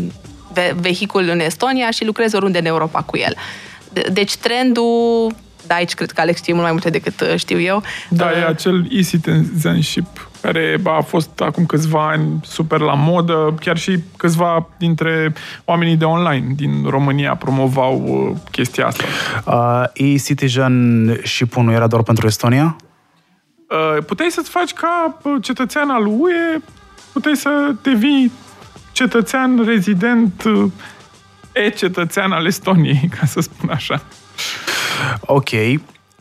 [0.74, 3.36] vehicul în Estonia și lucrezi oriunde în Europa cu el.
[4.12, 5.34] Deci trendul,
[5.66, 7.82] da, aici cred că Alex știe mult mai multe decât știu eu.
[8.08, 13.98] Da, e acel e-citizenship care a fost acum câțiva ani super la modă, chiar și
[14.16, 15.32] câțiva dintre
[15.64, 19.04] oamenii de online din România promovau uh, chestia asta.
[19.44, 22.76] Uh, e-citizen și nu era doar pentru Estonia?
[23.70, 26.60] Uh, puteai să-ți faci ca uh, cetățean al UE,
[27.12, 28.32] puteai să devii
[28.92, 30.70] cetățean rezident uh,
[31.52, 34.02] e-cetățean al Estoniei, ca să spun așa.
[35.20, 35.48] Ok.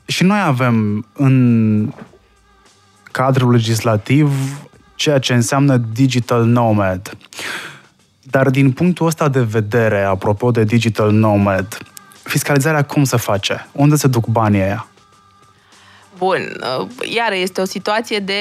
[0.06, 1.94] Și noi avem în
[3.12, 4.32] cadrul legislativ
[4.96, 7.18] ceea ce înseamnă digital nomad.
[8.24, 11.78] Dar din punctul ăsta de vedere, apropo de digital nomad,
[12.24, 13.68] fiscalizarea cum se face?
[13.72, 14.88] Unde se duc banii aia?
[16.18, 18.34] Bun, uh, iar este o situație de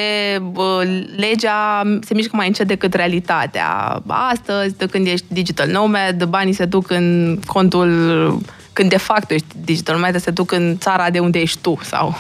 [1.17, 4.03] legea se mișcă mai încet decât realitatea.
[4.07, 8.43] Astăzi, de când ești digital nomad, banii se duc în contul,
[8.79, 12.19] când de fapt ești digital nomad, se duc în țara de unde ești tu sau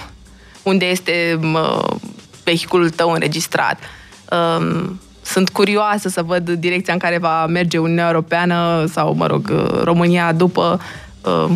[0.62, 1.40] unde este
[2.44, 3.78] vehiculul tău înregistrat.
[4.30, 9.52] Um, sunt curioasă să văd direcția în care va merge Uniunea Europeană sau, mă rog,
[9.84, 10.80] România după
[11.24, 11.50] uh,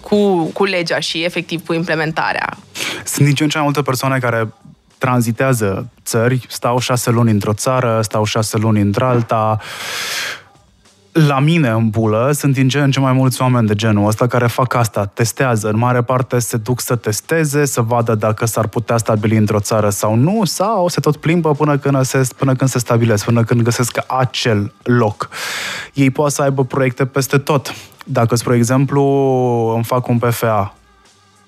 [0.00, 2.56] cu, cu legea și efectiv cu implementarea.
[3.04, 4.52] Sunt din ce în ce mai multe persoane care
[4.98, 9.60] tranzitează țări, stau șase luni într-o țară, stau șase luni într-alta,
[11.12, 14.26] la mine în bulă sunt din ce în ce mai mulți oameni de genul ăsta
[14.26, 15.68] care fac asta, testează.
[15.68, 19.90] În mare parte se duc să testeze, să vadă dacă s-ar putea stabili într-o țară
[19.90, 23.62] sau nu, sau se tot plimbă până când se, până când se stabilesc, până când
[23.62, 25.28] găsesc acel loc.
[25.94, 27.74] Ei pot să aibă proiecte peste tot.
[28.04, 29.02] Dacă, spre exemplu,
[29.74, 30.74] îmi fac un PFA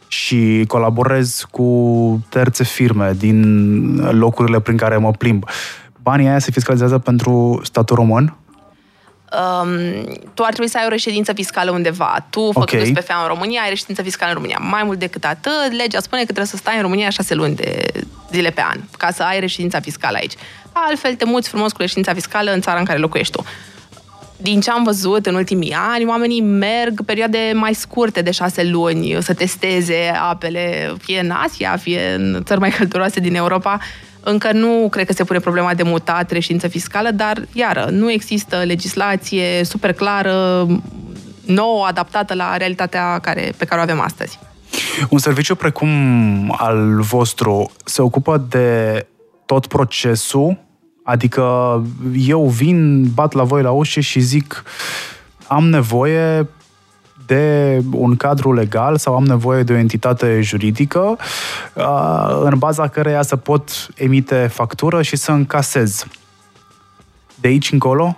[0.09, 5.45] și colaborez cu terțe firme din locurile prin care mă plimb,
[6.03, 8.37] banii aia se fiscalizează pentru statul român?
[9.41, 12.27] Um, tu ar trebui să ai o reședință fiscală undeva.
[12.31, 13.03] Tu, făcându-ți okay.
[13.03, 14.59] PFA în România, ai reședință fiscală în România.
[14.61, 17.87] Mai mult decât atât, legea spune că trebuie să stai în România șase luni de
[18.33, 20.33] zile pe an, ca să ai reședința fiscală aici.
[20.73, 23.45] Altfel, te muți frumos cu reședința fiscală în țara în care locuiești tu.
[24.37, 29.17] Din ce am văzut în ultimii ani, oamenii merg perioade mai scurte de șase luni
[29.21, 33.79] să testeze apele, fie în Asia, fie în țări mai călduroase din Europa,
[34.25, 38.57] încă nu cred că se pune problema de mutat reședință fiscală, dar, iară, nu există
[38.57, 40.67] legislație super clară,
[41.47, 44.39] nouă, adaptată la realitatea care, pe care o avem astăzi.
[45.09, 45.91] Un serviciu precum
[46.59, 49.07] al vostru se ocupă de
[49.47, 50.59] tot procesul?
[51.05, 51.43] Adică
[52.27, 54.65] eu vin, bat la voi la ușă și zic
[55.47, 56.49] am nevoie
[57.33, 61.17] de un cadru legal sau am nevoie de o entitate juridică
[62.43, 66.07] în baza căreia să pot emite factură și să încasez.
[67.41, 68.17] De aici încolo?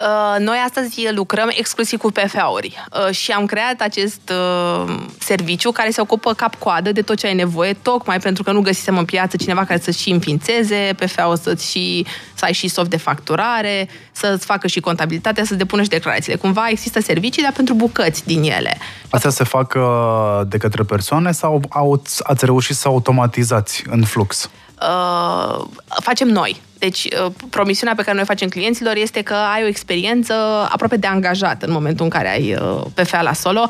[0.00, 5.90] Uh, Noi astăzi lucrăm exclusiv cu PFA-uri uh, și am creat acest uh, serviciu care
[5.90, 9.36] se ocupă cap-coadă de tot ce ai nevoie, tocmai pentru că nu găsisem în piață
[9.36, 14.44] cineva care să-ți și înființeze PFA-ul, să-ți și, să ai și soft de facturare, să-ți
[14.44, 16.38] facă și contabilitatea, să depună și declarațiile.
[16.38, 18.78] Cumva există servicii, dar pentru bucăți din ele.
[19.10, 24.50] Astea se fac uh, de către persoane sau au, ați reușit să automatizați în flux?
[24.82, 25.64] Uh,
[26.00, 26.60] facem noi.
[26.78, 30.32] Deci, uh, promisiunea pe care noi facem clienților este că ai o experiență
[30.70, 33.66] aproape de angajat în momentul în care ai uh, PFA la solo.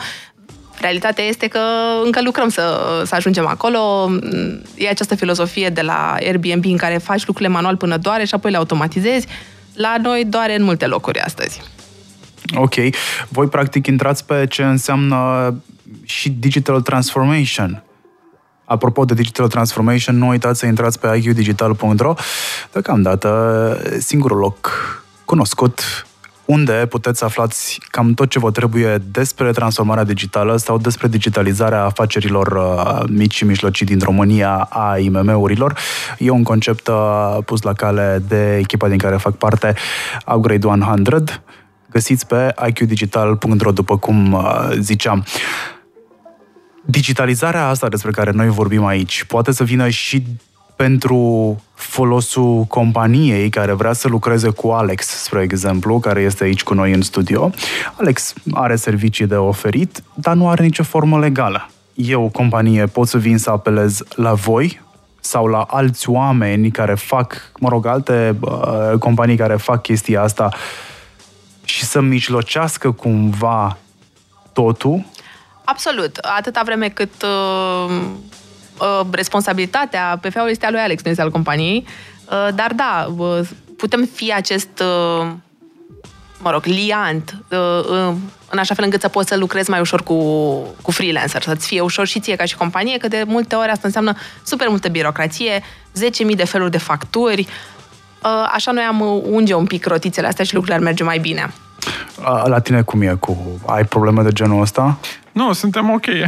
[0.80, 1.60] Realitatea este că
[2.04, 4.10] încă lucrăm să, să ajungem acolo.
[4.76, 8.50] E această filozofie de la Airbnb în care faci lucrurile manual până doare și apoi
[8.50, 9.26] le automatizezi.
[9.74, 11.60] La noi doare în multe locuri astăzi.
[12.54, 12.74] Ok.
[13.28, 15.54] Voi, practic, intrați pe ce înseamnă
[16.04, 17.82] și digital transformation.
[18.68, 22.14] Apropo de digital transformation, nu uitați să intrați pe iqdigital.ro.
[22.72, 24.70] Deocamdată, singurul loc
[25.24, 26.06] cunoscut
[26.48, 32.46] unde puteți aflați cam tot ce vă trebuie despre transformarea digitală sau despre digitalizarea afacerilor
[32.46, 35.78] uh, mici și mijlocii din România a IMM-urilor.
[36.18, 39.74] E un concept uh, pus la cale de echipa din care fac parte
[40.34, 41.42] Upgrade 100.
[41.90, 45.24] Găsiți pe iqdigital.ro, după cum uh, ziceam.
[46.90, 50.22] Digitalizarea asta despre care noi vorbim aici poate să vină și
[50.76, 56.74] pentru folosul companiei care vrea să lucreze cu Alex, spre exemplu, care este aici cu
[56.74, 57.50] noi în studio.
[57.98, 61.68] Alex are servicii de oferit, dar nu are nicio formă legală.
[61.94, 64.80] Eu, companie, pot să vin să apelez la voi
[65.20, 70.48] sau la alți oameni care fac, mă rog, alte uh, companii care fac chestia asta
[71.64, 73.78] și să mijlocească cumva
[74.52, 75.04] totul
[75.70, 76.16] Absolut.
[76.16, 77.94] Atâta vreme cât uh,
[78.80, 81.86] uh, responsabilitatea PFA-ului este a lui Alex, nu este al companiei.
[81.86, 83.40] Uh, dar da, uh,
[83.76, 85.26] putem fi acest, uh,
[86.38, 87.58] mă rog, liant, uh,
[87.90, 88.14] uh,
[88.50, 90.14] în așa fel încât să poți să lucrezi mai ușor cu,
[90.82, 93.82] cu freelancer, să-ți fie ușor și ție ca și companie, că de multe ori asta
[93.84, 95.62] înseamnă super multă birocrație,
[96.30, 97.40] 10.000 de feluri de facturi,
[98.22, 101.52] uh, așa noi am unge un pic rotițele astea și lucrurile ar merge mai bine.
[102.44, 103.60] La tine cum e cu...
[103.66, 104.98] Ai probleme de genul ăsta?
[105.38, 106.06] Nu, suntem ok.
[106.06, 106.24] uh,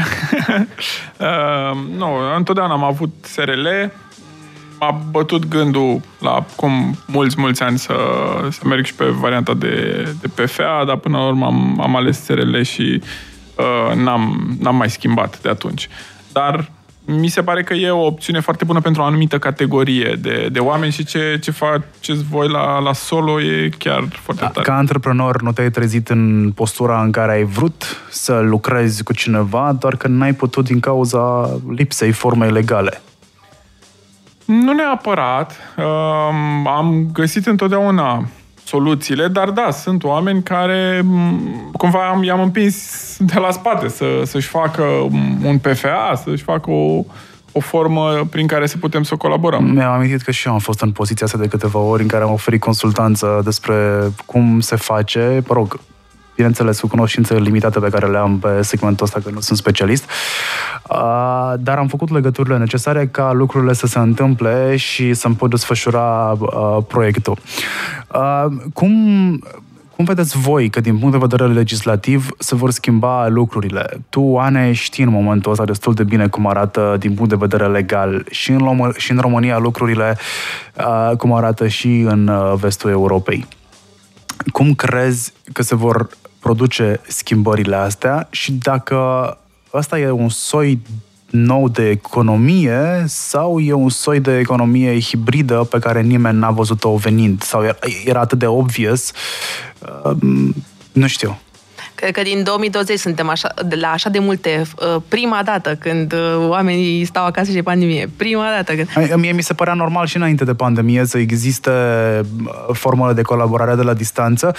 [1.99, 3.67] nu, întotdeauna am avut SRL.
[4.81, 7.95] M-a bătut gândul la cum mulți, mulți ani să,
[8.51, 12.25] să merg și pe varianta de, de PFA, dar până la urmă am, am ales
[12.25, 13.03] SRL și
[13.57, 15.89] uh, n-am, n-am mai schimbat de atunci.
[16.33, 16.71] Dar
[17.19, 20.59] mi se pare că e o opțiune foarte bună pentru o anumită categorie de, de
[20.59, 24.61] oameni și ce, ce faceți voi la, la solo e chiar foarte tare.
[24.61, 29.77] Ca antreprenor nu te-ai trezit în postura în care ai vrut să lucrezi cu cineva,
[29.79, 33.01] doar că n-ai putut din cauza lipsei formei legale.
[34.45, 35.57] Nu neapărat.
[35.77, 38.29] Um, am găsit întotdeauna
[38.71, 41.05] soluțiile, dar da, sunt oameni care
[41.73, 42.77] cumva i-am împins
[43.19, 44.83] de la spate să, să-și facă
[45.45, 47.05] un PFA, să-și facă o,
[47.53, 49.65] o formă prin care să putem să colaborăm.
[49.65, 52.25] Mi-am amintit că și eu am fost în poziția asta de câteva ori în care
[52.25, 53.75] am oferit consultanță despre
[54.27, 55.81] cum se face, mă rog,
[56.41, 60.05] bineînțeles, cu cunoștințele limitate pe care le am pe segmentul ăsta, că nu sunt specialist,
[60.91, 66.37] uh, dar am făcut legăturile necesare ca lucrurile să se întâmple și să-mi pot desfășura
[66.39, 67.39] uh, proiectul.
[68.15, 68.93] Uh, cum
[70.01, 74.01] cum vedeți voi că din punct de vedere legislativ se vor schimba lucrurile?
[74.09, 77.67] Tu, Ane, știi în momentul ăsta destul de bine cum arată din punct de vedere
[77.67, 80.17] legal și în, Lom- și în România lucrurile
[80.79, 83.47] uh, cum arată și în uh, vestul Europei.
[84.53, 86.09] Cum crezi că se vor
[86.41, 89.39] produce schimbările astea și dacă
[89.75, 90.81] ăsta e un soi
[91.31, 96.97] nou de economie sau e un soi de economie hibridă pe care nimeni n-a văzut-o
[96.97, 97.63] venind sau
[98.05, 99.13] era atât de obvious,
[100.05, 100.55] um,
[100.93, 101.39] nu știu.
[102.01, 104.63] Cred că din 2020 suntem așa, de la așa de multe.
[104.95, 108.11] Uh, prima dată când uh, oamenii stau acasă și pandemie.
[108.17, 108.73] Prima dată.
[108.75, 109.15] Când...
[109.15, 113.75] Mie mi se părea normal și înainte de pandemie să existe uh, formule de colaborare
[113.75, 114.55] de la distanță.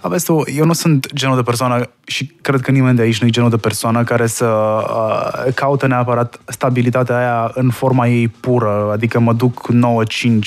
[0.00, 3.26] Aveți tu, eu nu sunt genul de persoană și cred că nimeni de aici nu
[3.26, 8.90] e genul de persoană care să uh, caute neapărat stabilitatea aia în forma ei pură.
[8.92, 9.74] Adică mă duc 9-5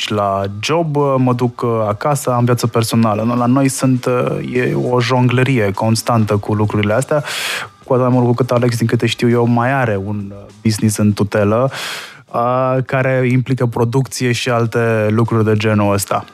[0.07, 3.35] la job, mă duc acasă, am viață personală.
[3.37, 4.05] La noi sunt,
[4.53, 7.23] e o jonglerie constantă cu lucrurile astea,
[7.83, 10.45] cu atât mai mult cu cât Alex, din câte știu eu, mai are un uh,
[10.63, 11.71] business în tutelă
[12.33, 16.25] uh, care implică producție și alte lucruri de genul ăsta.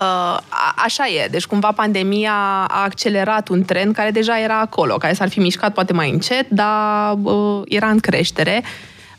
[0.00, 0.38] Uh,
[0.84, 1.28] așa e.
[1.30, 2.32] Deci cumva pandemia
[2.68, 6.48] a accelerat un trend care deja era acolo, care s-ar fi mișcat poate mai încet,
[6.48, 8.62] dar uh, era în creștere.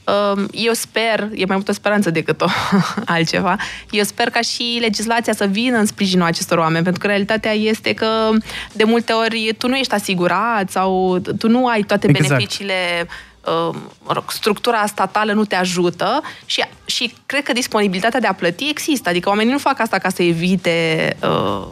[0.06, 2.46] Um, eu sper, e mai multă speranță decât o
[3.06, 3.58] altceva,
[3.90, 7.94] eu sper ca și legislația să vină în sprijinul acestor oameni, pentru că realitatea este
[7.94, 8.30] că
[8.74, 12.28] de multe ori tu nu ești asigurat sau tu nu ai toate Exact.
[12.28, 12.74] beneficiile
[13.46, 18.34] uh, mă rog, structura statală nu te ajută și, și cred că disponibilitatea de a
[18.34, 19.10] plăti există.
[19.10, 21.68] Adică oamenii nu fac asta ca să evite uh,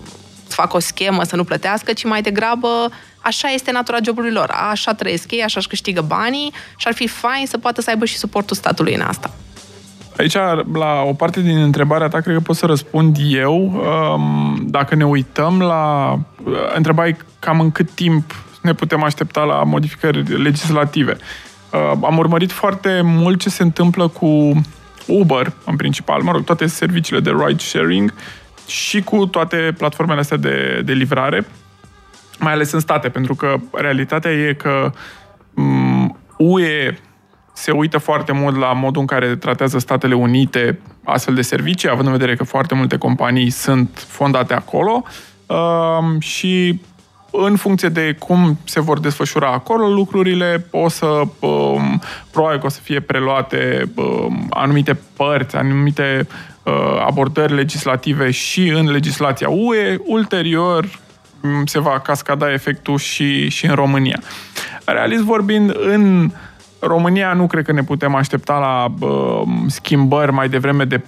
[0.47, 2.91] să facă o schemă, să nu plătească, ci mai degrabă
[3.23, 4.49] așa este natura jobului lor.
[4.71, 8.05] Așa trăiesc ei, așa își câștigă banii și ar fi fain să poată să aibă
[8.05, 9.31] și suportul statului în asta.
[10.17, 10.33] Aici,
[10.73, 13.83] la o parte din întrebarea ta, cred că pot să răspund eu.
[14.15, 16.13] Um, Dacă ne uităm la...
[16.43, 21.17] uh, Întrebai cam în cât timp ne putem aștepta la modificări legislative.
[21.71, 24.61] Uh, Am urmărit foarte mult ce se întâmplă cu
[25.07, 28.13] Uber, în principal, mă rog, toate serviciile de ride-sharing
[28.67, 31.45] și cu toate platformele astea de, de livrare,
[32.39, 34.91] mai ales în state, pentru că realitatea e că
[35.53, 36.97] m, UE
[37.53, 42.05] se uită foarte mult la modul în care tratează Statele Unite astfel de servicii, având
[42.05, 45.03] în vedere că foarte multe companii sunt fondate acolo
[45.47, 46.81] um, și
[47.31, 52.69] în funcție de cum se vor desfășura acolo lucrurile, o să, um, probabil că o
[52.69, 56.27] să fie preluate um, anumite părți, anumite
[56.63, 61.12] uh, abordări legislative și în legislația UE, ulterior m,
[61.65, 64.19] se va cascada efectul și, și în România.
[64.85, 66.31] Realist vorbind, în
[66.79, 71.03] România nu cred că ne putem aștepta la uh, schimbări mai devreme de 4-5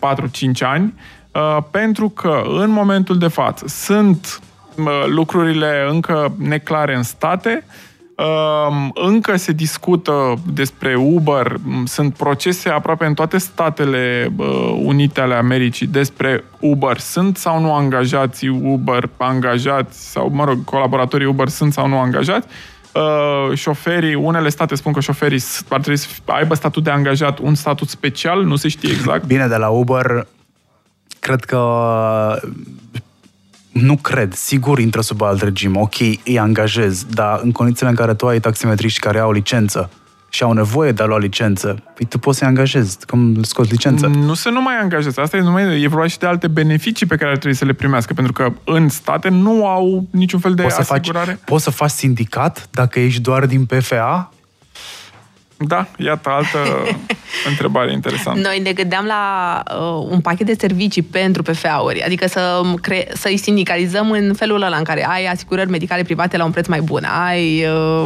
[0.60, 0.94] ani,
[1.32, 4.40] uh, pentru că în momentul de față sunt
[4.78, 7.74] uh, lucrurile încă neclare în state, uh,
[8.94, 15.34] încă se discută despre Uber, m, sunt procese aproape în toate statele uh, unite ale
[15.36, 16.98] Americii despre Uber.
[17.00, 22.48] Sunt sau nu angajații Uber angajați, sau, mă rog, colaboratorii Uber sunt sau nu angajați,
[22.94, 27.40] uh, șoferii, unele state spun că șoferii s- ar trebui să aibă statut de angajat,
[27.40, 29.26] un statut special, nu se știe exact.
[29.26, 30.28] Bine, de la Uber,
[31.20, 31.60] cred că
[33.82, 38.14] nu cred, sigur intră sub alt regim, ok, îi angajez, dar în condițiile în care
[38.14, 39.90] tu ai taximetriști care au licență
[40.30, 44.08] și au nevoie de a lua licență, păi tu poți să-i angajezi, cum scoți licență.
[44.08, 45.22] Nu se numai angajează.
[45.22, 47.74] Asta e, numai, e vorba și de alte beneficii pe care ar trebui să le
[47.74, 51.40] primească, pentru că în state nu au niciun fel de Poți să, faci, asigurare.
[51.46, 54.30] poți să faci sindicat dacă ești doar din PFA?
[55.68, 56.58] Da, iată altă
[57.50, 58.40] întrebare interesantă.
[58.40, 63.38] Noi ne gândeam la uh, un pachet de servicii pentru PFA-uri, adică să cre- să-i
[63.38, 67.04] sindicalizăm în felul ăla în care ai asigurări medicale private la un preț mai bun,
[67.26, 68.06] ai, uh,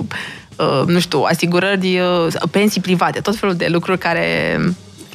[0.55, 4.57] uh, nu știu, asigurări, uh, pensii private, tot felul de lucruri care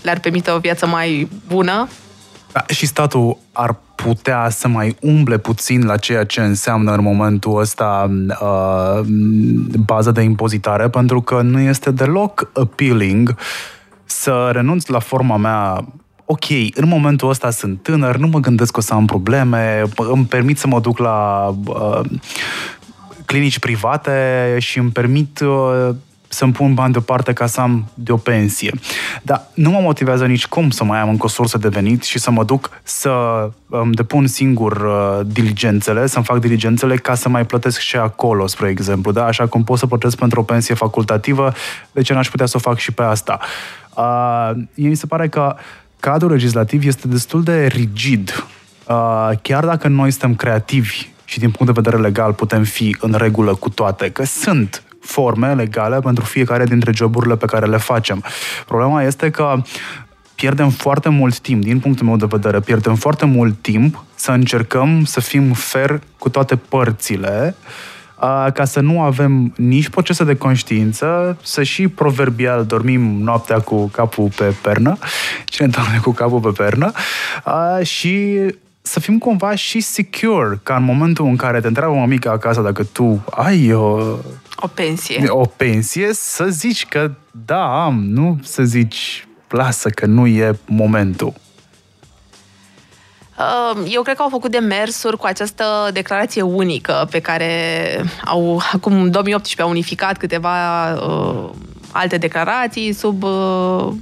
[0.03, 1.89] le-ar permite o viață mai bună.
[2.55, 7.61] Da, și statul ar putea să mai umble puțin la ceea ce înseamnă în momentul
[7.61, 9.01] ăsta uh,
[9.85, 13.37] baza de impozitare, pentru că nu este deloc appealing
[14.05, 15.85] să renunț la forma mea
[16.25, 20.25] ok, în momentul ăsta sunt tânăr, nu mă gândesc că o să am probleme, îmi
[20.25, 22.01] permit să mă duc la uh,
[23.25, 25.89] clinici private și îmi permit uh,
[26.35, 28.75] să-mi pun bani deoparte ca să am de o pensie.
[29.23, 32.19] Dar nu mă motivează nici cum să mai am încă o sursă de venit și
[32.19, 33.11] să mă duc să
[33.69, 38.69] îmi depun singur uh, diligențele, să-mi fac diligențele ca să mai plătesc și acolo, spre
[38.69, 39.13] exemplu.
[39.13, 39.25] Da?
[39.25, 41.53] Așa cum pot să plătesc pentru o pensie facultativă,
[41.93, 43.39] de ce n-aș putea să o fac și pe asta?
[43.97, 45.57] Uh, mie mi se pare că
[46.01, 48.47] cadrul legislativ este destul de rigid.
[48.89, 53.13] Uh, chiar dacă noi suntem creativi și din punct de vedere legal putem fi în
[53.13, 58.25] regulă cu toate, că sunt forme legale pentru fiecare dintre joburile pe care le facem.
[58.67, 59.63] Problema este că
[60.35, 65.05] pierdem foarte mult timp, din punctul meu de vedere, pierdem foarte mult timp să încercăm
[65.05, 67.55] să fim fair cu toate părțile,
[68.15, 73.87] a, ca să nu avem nici procese de conștiință, să și proverbial dormim noaptea cu
[73.87, 74.99] capul pe pernă,
[75.45, 76.93] cine doarme cu capul pe pernă,
[77.45, 78.39] a, și
[78.87, 82.85] să fim cumva și secure, ca în momentul în care te întreabă mămica acasă dacă
[82.85, 83.99] tu ai o,
[84.57, 85.25] O pensie.
[85.29, 87.11] o pensie, să zici că
[87.45, 91.33] da, am, nu să zici lasă că nu e momentul.
[93.39, 97.51] Uh, Eu cred că au făcut demersuri cu această declarație unică pe care
[98.25, 101.51] au, acum în 2018 au unificat câteva uh,
[101.93, 103.93] alte declarații sub uh, na,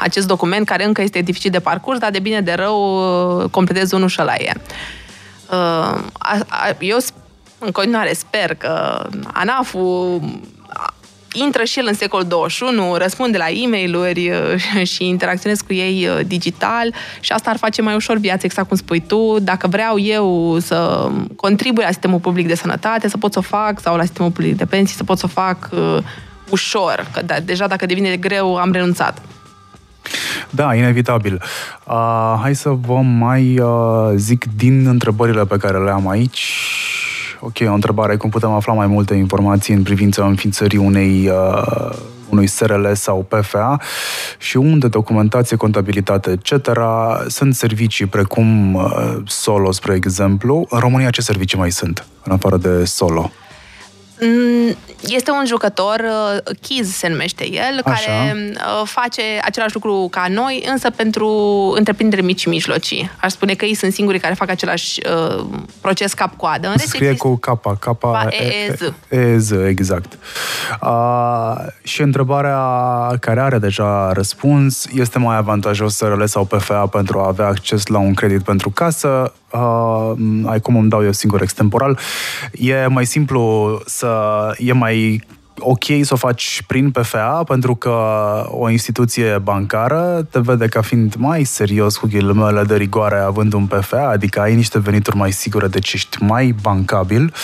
[0.00, 2.98] acest document care încă este dificil de parcurs, dar de bine de rău
[3.40, 4.52] uh, completez unul și ăla e.
[4.54, 5.54] Uh,
[6.12, 7.26] a, a, eu sp-
[7.58, 10.20] în continuare sper că ANAF-ul
[11.32, 14.14] intră și el în secolul 21, răspunde la e mail
[14.92, 18.76] și interacționez cu ei uh, digital și asta ar face mai ușor viața, exact cum
[18.76, 19.36] spui tu.
[19.40, 23.80] Dacă vreau eu să contribui la sistemul public de sănătate, să pot să o fac,
[23.80, 25.98] sau la sistemul public de pensii, să pot să o fac uh,
[26.50, 29.22] ușor, că da, deja dacă devine greu am renunțat.
[30.50, 31.42] Da, inevitabil.
[31.84, 36.52] Uh, hai să vă mai uh, zic din întrebările pe care le am aici.
[37.40, 41.96] Ok, o întrebare, cum putem afla mai multe informații în privința înființării unei uh,
[42.28, 43.76] unui SRL sau PFA
[44.38, 46.70] și unde documentație, contabilitate, etc.
[47.26, 50.66] sunt servicii precum uh, Solo, spre exemplu.
[50.70, 53.30] În România ce servicii mai sunt, în afară de Solo?
[54.20, 56.00] Mm, este un jucător,
[56.46, 57.94] uh, Kiz se numește el, Așa.
[57.94, 61.28] care uh, face același lucru ca noi, însă pentru
[61.76, 63.10] întreprinderi mici și mijlocii.
[63.20, 65.00] Aș spune că ei sunt singurii care fac același
[65.36, 65.44] uh,
[65.80, 66.66] proces cap-coadă.
[66.66, 68.92] În Se rest scrie există- cu capa, capa Ba, EEZ.
[69.08, 70.18] EEZ, exact.
[70.82, 72.58] Uh, și întrebarea
[73.20, 77.98] care are deja răspuns, este mai avantajos SRL sau PFA pentru a avea acces la
[77.98, 79.32] un credit pentru casă?
[79.52, 80.12] Uh,
[80.44, 81.98] ai cum îmi dau eu singur extemporal.
[82.52, 84.16] E mai simplu să...
[84.58, 85.22] E mai
[85.60, 87.90] ok să o faci prin PFA pentru că
[88.50, 93.66] o instituție bancară te vede ca fiind mai serios cu ghilimele de rigoare având un
[93.66, 97.34] PFA, adică ai niște venituri mai sigure, deci ești mai bancabil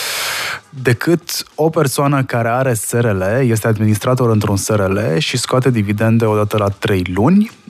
[0.82, 6.68] decât o persoană care are SRL, este administrator într-un SRL și scoate dividende odată la
[6.68, 7.63] 3 luni, uh,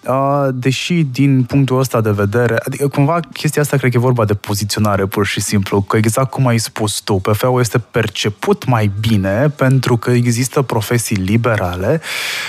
[0.55, 4.35] deși din punctul ăsta de vedere, adică cumva chestia asta cred că e vorba de
[4.35, 9.49] poziționare pur și simplu, că exact cum ai spus tu, PFA-ul este perceput mai bine
[9.49, 12.01] pentru că există profesii liberale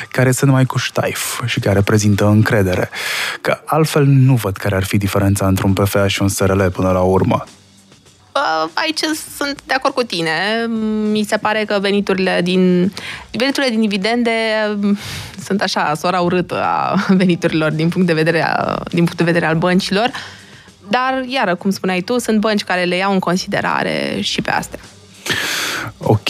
[0.09, 2.89] care sunt mai cu ștaif și care prezintă încredere.
[3.41, 6.91] Că altfel nu văd care ar fi diferența între un PFA și un SRL până
[6.91, 7.43] la urmă.
[8.36, 8.99] Uh, Aici
[9.38, 10.65] sunt de acord cu tine.
[11.11, 12.91] Mi se pare că veniturile din
[13.31, 14.31] veniturile din dividende
[14.79, 14.97] mm,
[15.43, 19.45] sunt așa sora urâtă a veniturilor din punct de vedere, a, din punct de vedere
[19.45, 20.11] al băncilor.
[20.89, 24.79] Dar, iară, cum spuneai tu, sunt bănci care le iau în considerare și pe astea.
[25.97, 26.29] Ok.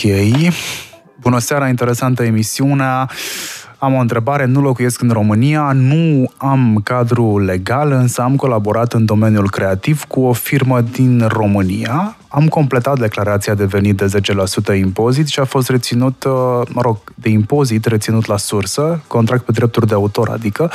[1.20, 3.10] Bună seara, interesantă emisiunea.
[3.86, 9.06] Am o întrebare, nu locuiesc în România, nu am cadru legal, însă am colaborat în
[9.06, 12.18] domeniul creativ cu o firmă din România.
[12.28, 14.22] Am completat declarația de venit de
[14.74, 16.32] 10% impozit și a fost reținut, uh,
[16.70, 20.72] mă rog, de impozit reținut la sursă, contract pe drepturi de autor, adică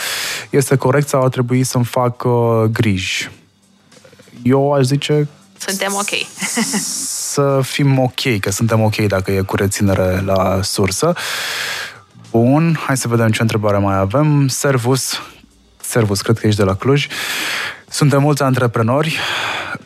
[0.51, 2.33] este corect sau ar trebui să-mi fac uh,
[2.73, 3.31] griji?
[4.43, 6.11] Eu aș zice Suntem ok.
[7.33, 11.13] să fim ok, că suntem ok dacă e cu reținere la sursă.
[12.31, 14.49] Bun, hai să vedem ce întrebare mai avem.
[14.49, 15.21] Servus,
[15.81, 17.07] Servus, cred că ești de la Cluj.
[17.89, 19.19] Suntem mulți antreprenori,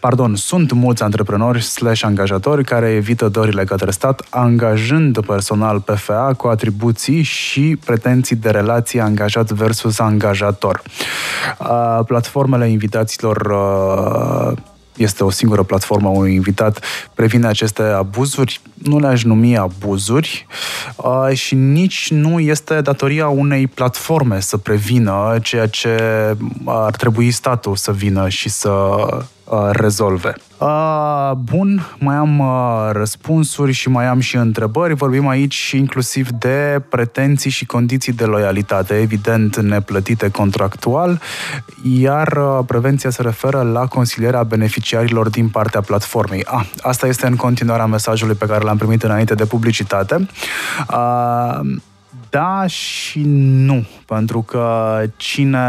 [0.01, 6.47] pardon, sunt mulți antreprenori slash angajatori care evită dările către stat, angajând personal PFA cu
[6.47, 10.83] atribuții și pretenții de relație angajat versus angajator.
[11.59, 14.59] Uh, Platformele invitațiilor uh,
[14.97, 16.85] este o singură platformă unui invitat,
[17.15, 20.47] previne aceste abuzuri, nu le-aș numi abuzuri
[20.97, 25.97] uh, și nici nu este datoria unei platforme să prevină ceea ce
[26.65, 29.23] ar trebui statul să vină și să uh,
[29.71, 30.35] rezolve.
[30.59, 34.95] Uh, bun, mai am uh, răspunsuri și mai am și întrebări.
[34.95, 41.21] Vorbim aici inclusiv de pretenții și condiții de loialitate, evident neplătite contractual,
[41.83, 46.45] iar uh, prevenția se referă la consilierea beneficiarilor din partea platformei.
[46.45, 50.29] Ah, asta este în continuarea mesajului pe care l-am primit înainte de publicitate.
[50.91, 51.61] Uh,
[52.31, 55.69] da și nu, pentru că cine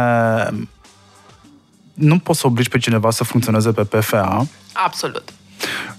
[1.95, 5.33] nu poți să obligi pe cineva să funcționeze pe PFA, Absolut.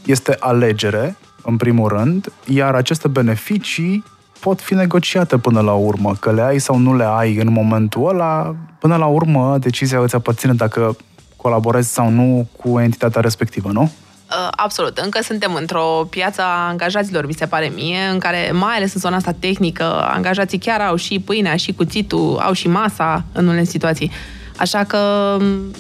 [0.04, 4.04] este alegere, în primul rând, iar aceste beneficii
[4.40, 8.08] pot fi negociate până la urmă, că le ai sau nu le ai în momentul
[8.08, 10.96] ăla, până la urmă decizia îți aparține dacă
[11.36, 13.82] colaborezi sau nu cu entitatea respectivă, nu?
[13.82, 14.98] Uh, Absolut.
[14.98, 19.00] Încă suntem într-o piață a angajaților, mi se pare mie, în care, mai ales în
[19.00, 23.64] zona asta tehnică, angajații chiar au și pâinea, și cuțitul, au și masa în unele
[23.64, 24.10] situații.
[24.56, 24.98] Așa că,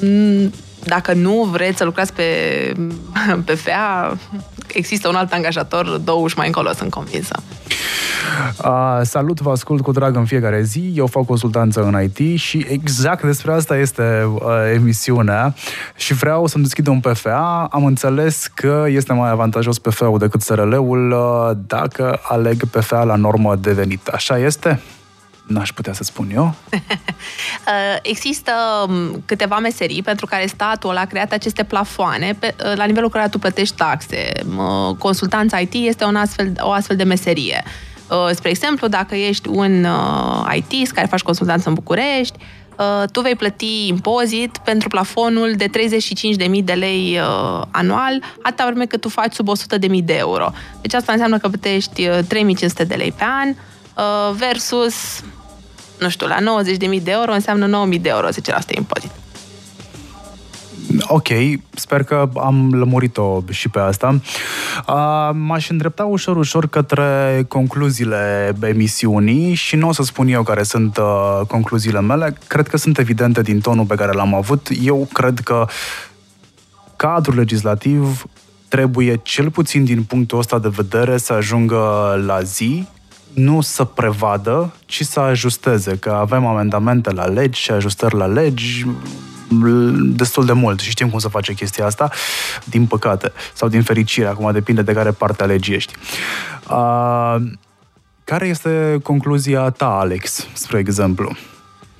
[0.00, 0.52] m,
[0.84, 2.24] dacă nu vreți să lucrați pe,
[3.44, 4.16] pe FEA,
[4.66, 7.42] există un alt angajator două uși mai încolo, sunt convinsă.
[8.64, 10.92] Uh, salut, vă ascult cu drag în fiecare zi.
[10.94, 14.40] Eu fac consultanță în IT și exact despre asta este uh,
[14.74, 15.54] emisiunea
[15.96, 17.68] și vreau să-mi deschid un PFA.
[17.70, 23.56] Am înțeles că este mai avantajos PFA-ul decât SRL-ul uh, dacă aleg PFA la normă
[23.56, 24.06] de venit.
[24.06, 24.80] Așa este?
[25.46, 26.54] N-aș putea să spun eu.
[27.66, 28.52] Uh, Există
[28.88, 33.28] um, câteva meserii pentru care statul a creat aceste plafoane pe, uh, la nivelul care
[33.28, 34.32] tu plătești taxe.
[34.56, 37.64] Uh, Consultanța IT este un astfel, o astfel de meserie.
[38.10, 42.38] Uh, Spre exemplu, dacă ești un uh, IT care faci consultanță în București,
[42.78, 45.70] uh, tu vei plăti impozit pentru plafonul de
[46.48, 50.50] 35.000 de lei uh, anual, atâta vreme cât tu faci sub 100.000 de euro.
[50.80, 55.22] Deci asta înseamnă că plătești uh, 3.500 de lei pe an, uh, versus,
[55.98, 56.36] nu știu, la
[56.96, 58.30] 90.000 de euro înseamnă 9.000 de euro 10%
[58.76, 59.10] impozit.
[61.00, 61.28] Ok,
[61.74, 64.20] sper că am lămurit-o și pe asta.
[64.88, 70.62] Uh, m-aș îndrepta ușor, ușor către concluziile emisiunii și nu o să spun eu care
[70.62, 72.36] sunt uh, concluziile mele.
[72.46, 74.68] Cred că sunt evidente din tonul pe care l-am avut.
[74.82, 75.66] Eu cred că
[76.96, 78.24] cadrul legislativ
[78.68, 82.86] trebuie, cel puțin din punctul ăsta de vedere, să ajungă la zi,
[83.36, 88.86] nu să prevadă, ci să ajusteze, că avem amendamente la legi și ajustări la legi,
[89.98, 92.10] destul de mult și știm cum să face chestia asta,
[92.64, 95.94] din păcate, sau din fericire, acum depinde de care parte a legii ești.
[96.70, 97.36] Uh,
[98.24, 101.36] care este concluzia ta, Alex, spre exemplu?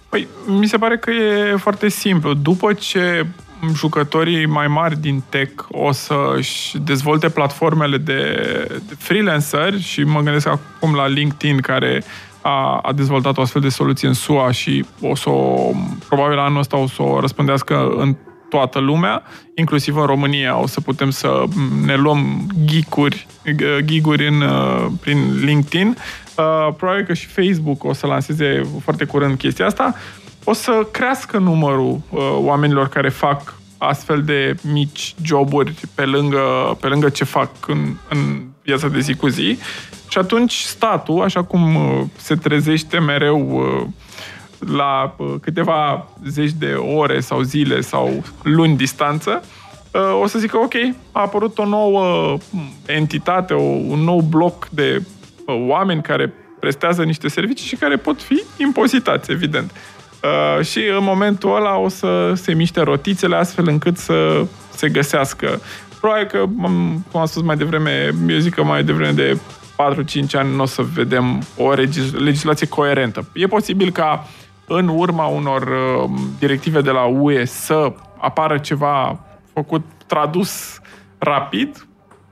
[0.08, 2.34] Păi, mi se pare că e foarte simplu.
[2.34, 3.26] După ce
[3.74, 8.22] jucătorii mai mari din tech o să-și dezvolte platformele de,
[8.86, 12.02] de freelanceri și mă gândesc acum la LinkedIn care
[12.40, 15.70] a, a dezvoltat o astfel de soluție în SUA și o să o,
[16.08, 18.16] probabil anul ăsta o să o răspândească în
[18.48, 19.22] toată lumea,
[19.54, 21.44] inclusiv în România o să putem să
[21.84, 23.26] ne luăm giguri,
[23.84, 24.44] giguri în,
[25.00, 25.96] prin LinkedIn.
[26.36, 29.94] Uh, probabil că și Facebook o să lanseze foarte curând chestia asta.
[30.48, 36.86] O să crească numărul uh, oamenilor care fac astfel de mici joburi pe lângă, pe
[36.86, 37.78] lângă ce fac în,
[38.08, 39.58] în viața de zi cu zi
[40.08, 43.86] și atunci statul, așa cum uh, se trezește mereu uh,
[44.58, 49.42] la uh, câteva zeci de ore sau zile sau luni distanță,
[50.20, 50.74] o să zică, ok,
[51.12, 52.36] a apărut o nouă
[52.86, 53.54] entitate,
[53.88, 55.02] un nou bloc de
[55.46, 59.72] oameni care prestează niște servicii și care pot fi impozitați, evident.
[60.62, 65.60] Și în momentul ăla o să se miște rotițele astfel încât să se găsească.
[66.00, 66.38] Probabil că,
[67.10, 69.38] cum am spus mai devreme, eu zic că mai devreme de
[69.76, 71.72] 4-5 ani nu o să vedem o
[72.18, 73.28] legislație coerentă.
[73.34, 74.26] E posibil ca
[74.66, 79.20] în urma unor uh, directive de la UE să apară ceva
[79.52, 80.80] făcut, tradus
[81.18, 81.86] rapid,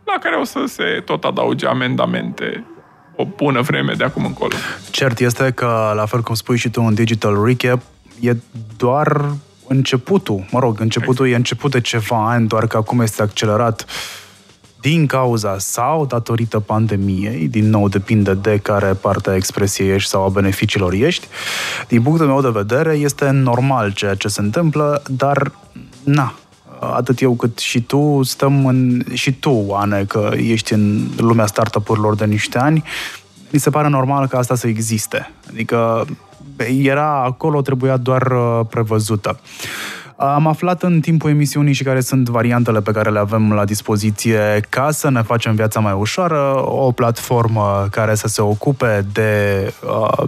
[0.05, 2.65] la care o să se tot adauge amendamente
[3.17, 4.55] o bună vreme de acum încolo.
[4.91, 7.81] Cert este că, la fel cum spui și tu în Digital Recap,
[8.21, 8.37] e
[8.77, 9.31] doar
[9.69, 11.33] începutul, mă rog, începutul exact.
[11.33, 14.23] e început de ceva ani, doar că acum este accelerat uh,
[14.85, 20.25] din cauza sau datorită pandemiei, din nou depinde de care parte a expresiei ești sau
[20.25, 21.27] a beneficiilor ești,
[21.89, 25.53] din punctul meu de vedere este normal ceea ce se întâmplă, dar
[26.03, 26.35] na,
[26.81, 32.15] atât eu cât și tu stăm în, și tu, Ane, că ești în lumea startup-urilor
[32.15, 32.85] de niște ani,
[33.51, 35.31] mi se pare normal ca asta să existe.
[35.49, 36.07] Adică
[36.83, 39.41] era acolo, trebuia doar uh, prevăzută.
[40.17, 44.61] Am aflat în timpul emisiunii și care sunt variantele pe care le avem la dispoziție
[44.69, 50.25] ca să ne facem viața mai ușoară, o platformă care să se ocupe de uh,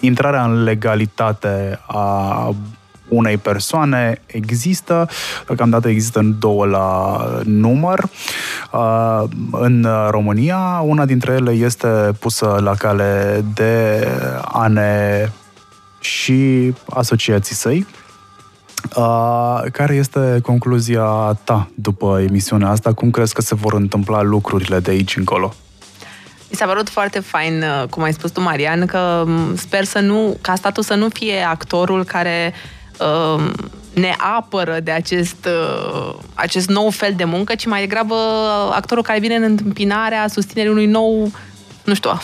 [0.00, 2.54] intrarea în legalitate a
[3.08, 5.08] unei persoane există,
[5.46, 8.04] deocamdată există în două la număr
[8.72, 10.80] uh, în România.
[10.84, 11.88] Una dintre ele este
[12.20, 14.06] pusă la cale de
[14.42, 15.32] ANE
[16.00, 17.86] și asociații săi,
[18.96, 22.92] Uh, care este concluzia ta după emisiunea asta?
[22.92, 25.54] Cum crezi că se vor întâmpla lucrurile de aici încolo?
[26.50, 29.24] Mi s-a părut foarte fain, uh, cum ai spus tu, Marian, că
[29.56, 32.83] sper să nu, ca statul să nu fie actorul care uh,
[33.94, 38.14] ne apără de acest, uh, acest nou fel de muncă, ci mai degrabă
[38.72, 41.30] actorul care vine în întâmpinarea susținerii unui nou,
[41.84, 42.10] nu știu,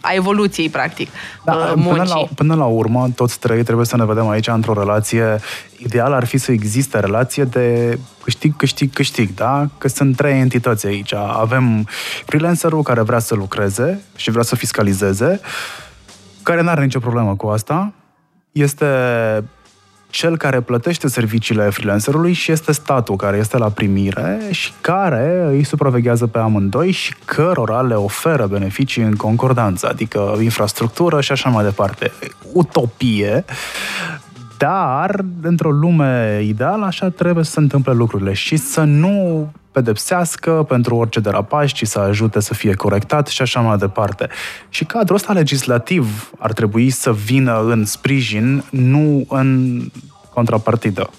[0.00, 1.08] a evoluției, practic,
[1.44, 4.78] da, uh, Până la, până la urmă, toți trei trebuie să ne vedem aici într-o
[4.78, 5.38] relație.
[5.76, 9.68] Ideal ar fi să existe relație de câștig, câștig, câștig, da?
[9.78, 11.14] Că sunt trei entități aici.
[11.14, 11.88] Avem
[12.26, 15.40] freelancerul care vrea să lucreze și vrea să fiscalizeze,
[16.42, 17.92] care nu are nicio problemă cu asta.
[18.52, 18.86] Este
[20.14, 25.64] cel care plătește serviciile freelancerului și este statul care este la primire și care îi
[25.64, 31.64] supraveghează pe amândoi și cărora le oferă beneficii în concordanță, adică infrastructură și așa mai
[31.64, 32.12] departe.
[32.52, 33.44] Utopie,
[34.58, 40.96] dar într-o lume ideală așa trebuie să se întâmple lucrurile și să nu pedepsească pentru
[40.96, 44.28] orice derapaj, ci să ajute să fie corectat și așa mai departe.
[44.68, 49.80] Și cadrul ăsta legislativ ar trebui să vină în sprijin, nu în
[50.34, 51.10] contrapartidă.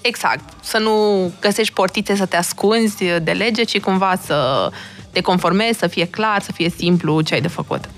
[0.00, 0.44] Exact.
[0.62, 0.92] Să nu
[1.40, 4.70] găsești portițe să te ascunzi de lege, ci cumva să
[5.10, 7.88] te conformezi, să fie clar, să fie simplu ce ai de făcut.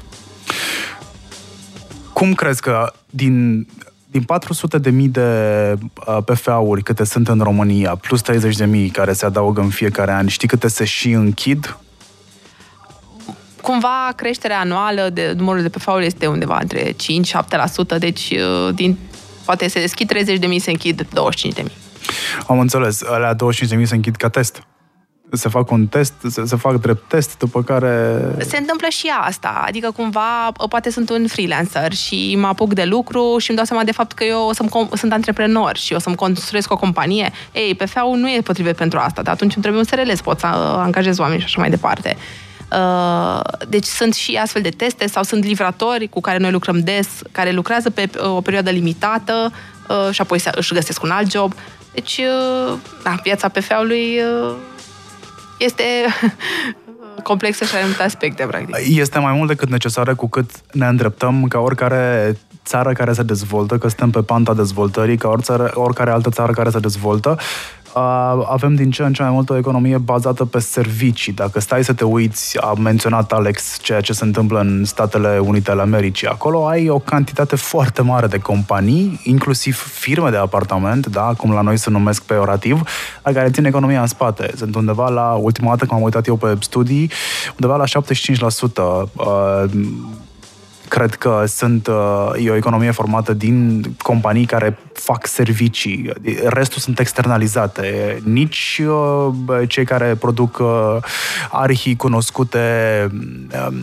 [2.12, 3.66] Cum crezi că din
[4.12, 5.28] din 400 de mii de
[6.06, 10.12] uh, PFA-uri câte sunt în România, plus 30 de mii care se adaugă în fiecare
[10.12, 11.76] an, știi câte se și închid?
[13.62, 18.98] cumva creșterea anuală de numărul de PF-uri este undeva între 5-7%, deci uh, din,
[19.44, 21.64] poate se deschid 30.000, se închid 25.000.
[22.46, 23.02] Am înțeles.
[23.02, 24.62] Alea 25.000 se închid ca test.
[25.34, 28.20] Se fac un test, se, se fac drept test, după care...
[28.38, 33.36] Se întâmplă și asta, adică cumva poate sunt un freelancer și mă apuc de lucru
[33.38, 34.64] și îmi dau seama de fapt că eu o să
[34.94, 37.32] sunt antreprenor și o să-mi construiesc o companie.
[37.52, 40.38] Ei, PFA-ul nu e potrivit pentru asta, dar atunci îmi trebuie un SRL să pot
[40.38, 42.16] să angajez oameni și așa mai departe.
[42.72, 47.08] Uh, deci sunt și astfel de teste sau sunt livratori cu care noi lucrăm des,
[47.32, 49.52] care lucrează pe o perioadă limitată
[49.88, 51.54] uh, și apoi își găsesc un alt job.
[51.94, 54.20] Deci, uh, da, viața PFA-ului
[55.64, 55.84] este
[57.22, 58.76] complexă și are multe aspecte, practic.
[58.98, 63.78] Este mai mult decât necesară cu cât ne îndreptăm ca oricare țară care se dezvoltă,
[63.78, 67.38] că suntem pe panta dezvoltării, ca oricare, oricare altă țară care se dezvoltă,
[68.48, 71.32] avem din ce în ce mai multă economie bazată pe servicii.
[71.32, 75.70] Dacă stai să te uiți, a menționat Alex ceea ce se întâmplă în Statele Unite
[75.70, 76.26] ale Americii.
[76.26, 81.60] Acolo ai o cantitate foarte mare de companii, inclusiv firme de apartament, da, cum la
[81.60, 82.82] noi se numesc peorativ,
[83.22, 84.50] la care țin economia în spate.
[84.56, 87.10] Sunt undeva la, ultima dată când am uitat eu pe studii,
[87.60, 89.64] undeva la 75% uh,
[90.92, 96.12] cred că sunt, uh, e o economie formată din companii care fac servicii.
[96.46, 98.18] Restul sunt externalizate.
[98.24, 100.96] Nici uh, cei care produc uh,
[101.50, 102.60] arhii cunoscute
[103.10, 103.74] um,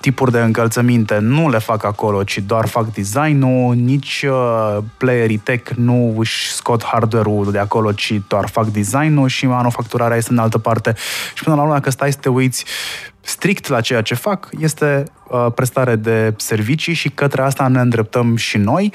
[0.00, 5.70] tipuri de încălțăminte nu le fac acolo, ci doar fac design-ul, nici uh, playerii tech
[5.76, 10.58] nu își scot hardware-ul de acolo, ci doar fac design-ul și manufacturarea este în altă
[10.58, 10.94] parte.
[11.34, 12.64] Și până la urmă, dacă stai să te uiți
[13.24, 18.36] strict la ceea ce fac, este uh, prestare de servicii și către asta ne îndreptăm
[18.36, 18.92] și noi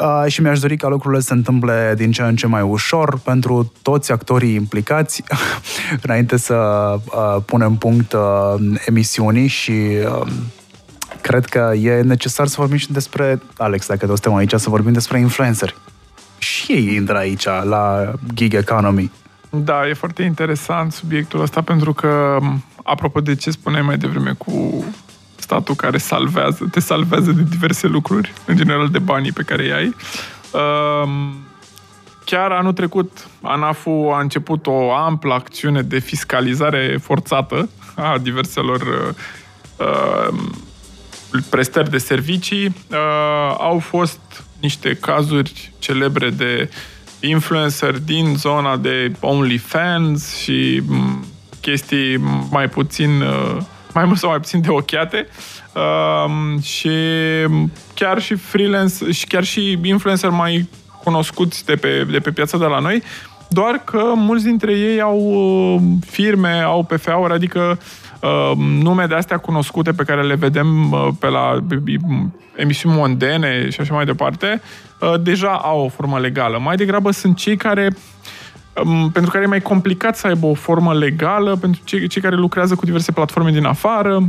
[0.00, 3.18] uh, și mi-aș dori ca lucrurile să se întâmple din ce în ce mai ușor
[3.18, 5.24] pentru toți actorii implicați
[6.04, 6.54] înainte să
[7.04, 8.54] uh, punem punct uh,
[8.86, 10.26] emisiunii și uh,
[11.20, 14.92] cred că e necesar să vorbim și despre, Alex, dacă tot suntem aici, să vorbim
[14.92, 15.76] despre influenceri.
[16.38, 19.10] Și ei intră aici, la gig economy.
[19.54, 22.38] Da, e foarte interesant subiectul ăsta pentru că
[22.84, 24.84] apropo de ce spuneai mai devreme cu
[25.36, 29.72] statul care salvează, te salvează de diverse lucruri, în general de banii pe care îi
[29.72, 29.94] ai.
[30.62, 31.34] Um,
[32.24, 38.80] chiar anul trecut, ANAF-ul a început o amplă acțiune de fiscalizare forțată a diverselor
[39.76, 40.38] uh,
[41.50, 42.66] prestări de servicii.
[42.66, 44.20] Uh, au fost
[44.60, 46.70] niște cazuri celebre de
[47.22, 50.82] influencer din zona de OnlyFans și
[51.60, 52.16] chestii
[52.50, 53.56] mai puțin, uh,
[53.94, 55.28] mai mult sau mai puțin de ochiate
[55.74, 56.90] uh, și
[57.94, 60.68] chiar și freelance și chiar și influencer mai
[61.04, 63.02] cunoscuți de pe, de pe piața de la noi,
[63.48, 68.01] doar că mulți dintre ei au uh, firme, au PFA-uri, adică uh,
[68.56, 71.64] nume de astea cunoscute pe care le vedem uh, pe la
[72.56, 74.62] emisiuni mondene și așa mai departe,
[75.00, 76.58] uh, deja au o formă legală.
[76.58, 77.96] Mai degrabă sunt cei care
[79.12, 82.74] pentru care e mai complicat să aibă o formă legală, pentru cei, cei care lucrează
[82.74, 84.22] cu diverse platforme din afară.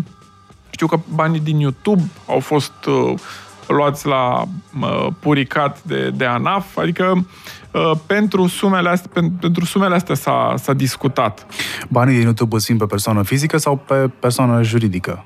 [0.70, 3.14] Știu că banii din YouTube au fost uh,
[3.68, 4.44] luați la
[4.82, 7.24] uh, puricat de, de ANAF, adică uh,
[8.06, 11.46] pentru sumele astea, pentru, pentru sumele astea s-a, s-a discutat.
[11.90, 15.26] Banii din YouTube sunt pe persoană fizică sau pe persoană juridică?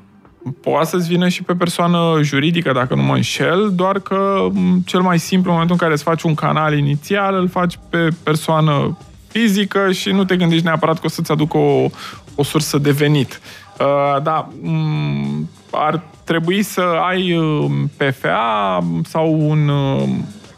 [0.62, 4.48] Poate să-ți vină și pe persoană juridică, dacă nu mă înșel, doar că
[4.86, 8.08] cel mai simplu, în momentul în care îți faci un canal inițial, îl faci pe
[8.24, 11.90] persoană fizică și nu te gândești neapărat că o să-ți aducă o,
[12.36, 13.42] o sursă de venit.
[13.80, 19.72] Uh, da, um, ar trebui să ai um, PFA sau un...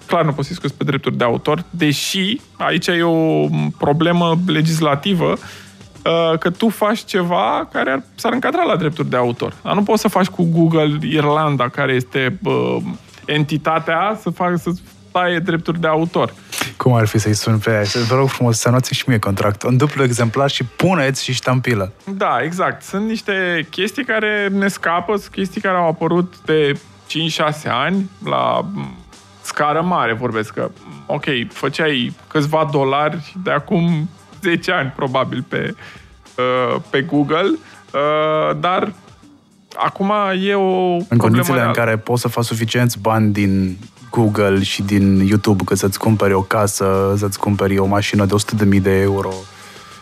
[0.09, 3.47] Uh, clar nu poți să scuzi pe drepturi de autor, deși aici e o
[3.77, 9.53] problemă legislativă uh, că tu faci ceva care ar, s-ar încadra la drepturi de autor.
[9.63, 12.77] Dar nu poți să faci cu Google Irlanda, care este uh,
[13.25, 14.71] entitatea, să faci să
[15.11, 16.33] taie drepturi de autor.
[16.77, 17.81] Cum ar fi să-i sun pe aia?
[18.07, 19.69] Vă rog frumos să noți și mie contractul.
[19.69, 21.91] Un duplu exemplar și puneți și ștampilă.
[22.05, 22.83] Da, exact.
[22.83, 28.65] Sunt niște chestii care ne scapă, sunt chestii care au apărut de 5-6 ani la
[29.49, 30.71] scară mare, vorbesc că,
[31.05, 34.09] ok, făceai câțiva dolari de acum
[34.41, 35.75] 10 ani, probabil, pe,
[36.37, 37.49] uh, pe Google,
[37.93, 38.93] uh, dar
[39.75, 43.77] acum e o În condițiile în care poți să faci suficienți bani din
[44.09, 48.35] Google și din YouTube că să-ți cumperi o casă, să-ți cumperi o mașină de
[48.73, 49.31] 100.000 de euro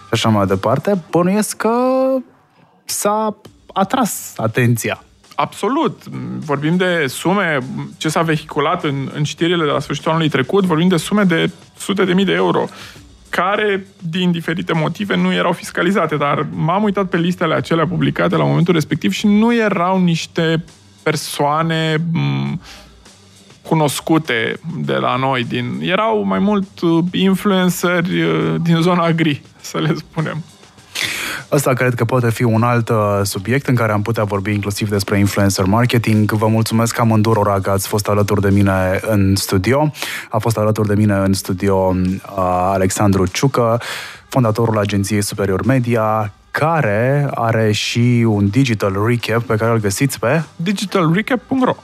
[0.08, 1.72] și așa mai departe, bănuiesc că
[2.86, 3.36] s-a
[3.74, 5.02] atras atenția.
[5.40, 6.04] Absolut.
[6.40, 7.58] Vorbim de sume,
[7.98, 11.52] ce s-a vehiculat în, în știrile de la sfârșitul anului trecut, vorbim de sume de
[11.78, 12.66] sute de mii de euro
[13.30, 16.16] care, din diferite motive, nu erau fiscalizate.
[16.16, 20.64] Dar m-am uitat pe listele acelea publicate la momentul respectiv și nu erau niște
[21.04, 22.60] persoane m-
[23.62, 25.44] cunoscute de la noi.
[25.44, 30.44] Din, erau mai mult uh, influenceri uh, din zona gri, să le spunem.
[31.52, 34.90] Ăsta cred că poate fi un alt uh, subiect în care am putea vorbi inclusiv
[34.90, 36.32] despre influencer marketing.
[36.32, 39.92] Vă mulțumesc amândurora că ați fost alături de mine în studio.
[40.30, 42.36] A fost alături de mine în studio uh,
[42.74, 43.82] Alexandru Ciucă,
[44.28, 50.42] fondatorul agenției Superior Media, care are și un digital recap pe care îl găsiți pe
[50.56, 51.76] digitalrecap.ro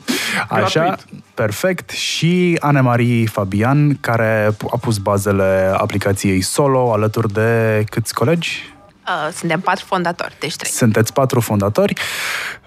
[0.49, 1.23] Așa, Gratuit.
[1.33, 1.89] perfect.
[1.89, 8.72] Și Anemarie Fabian, care a pus bazele aplicației Solo alături de câți colegi?
[9.07, 10.71] Uh, suntem patru fondatori, deci trei.
[10.71, 11.93] Sunteți patru fondatori.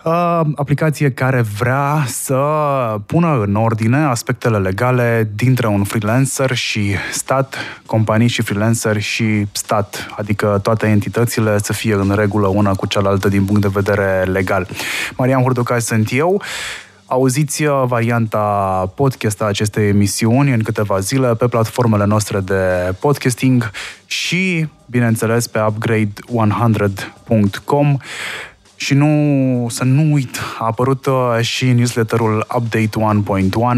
[0.05, 2.35] Uh, aplicație care vrea să
[3.07, 7.57] pună în ordine aspectele legale dintre un freelancer și stat,
[7.87, 13.29] companii și freelancer și stat, adică toate entitățile să fie în regulă una cu cealaltă
[13.29, 14.69] din punct de vedere legal.
[15.17, 16.43] Marian Hurducaș sunt eu.
[17.07, 18.39] Auziți uh, varianta
[18.95, 23.71] podcast a acestei emisiuni în câteva zile pe platformele noastre de podcasting
[24.07, 27.97] și, bineînțeles, pe upgrade100.com
[28.77, 32.91] și nu, să nu uit, a apărut uh, și newsletterul Update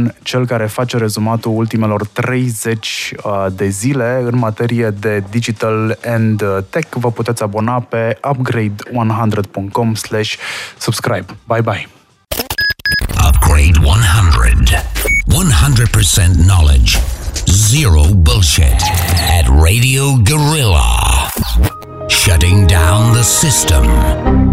[0.08, 6.42] 1.1, cel care face rezumatul ultimelor 30 uh, de zile în materie de digital and
[6.42, 6.96] uh, tech.
[6.96, 10.36] Vă puteți abona pe upgrade100.com slash
[10.78, 11.26] subscribe.
[11.46, 11.97] Bye bye!
[13.28, 14.68] Upgrade 100.
[15.28, 16.96] 100% knowledge.
[17.46, 18.72] Zero bullshit.
[18.72, 21.28] At Radio Gorilla.
[22.08, 24.47] Shutting down the system.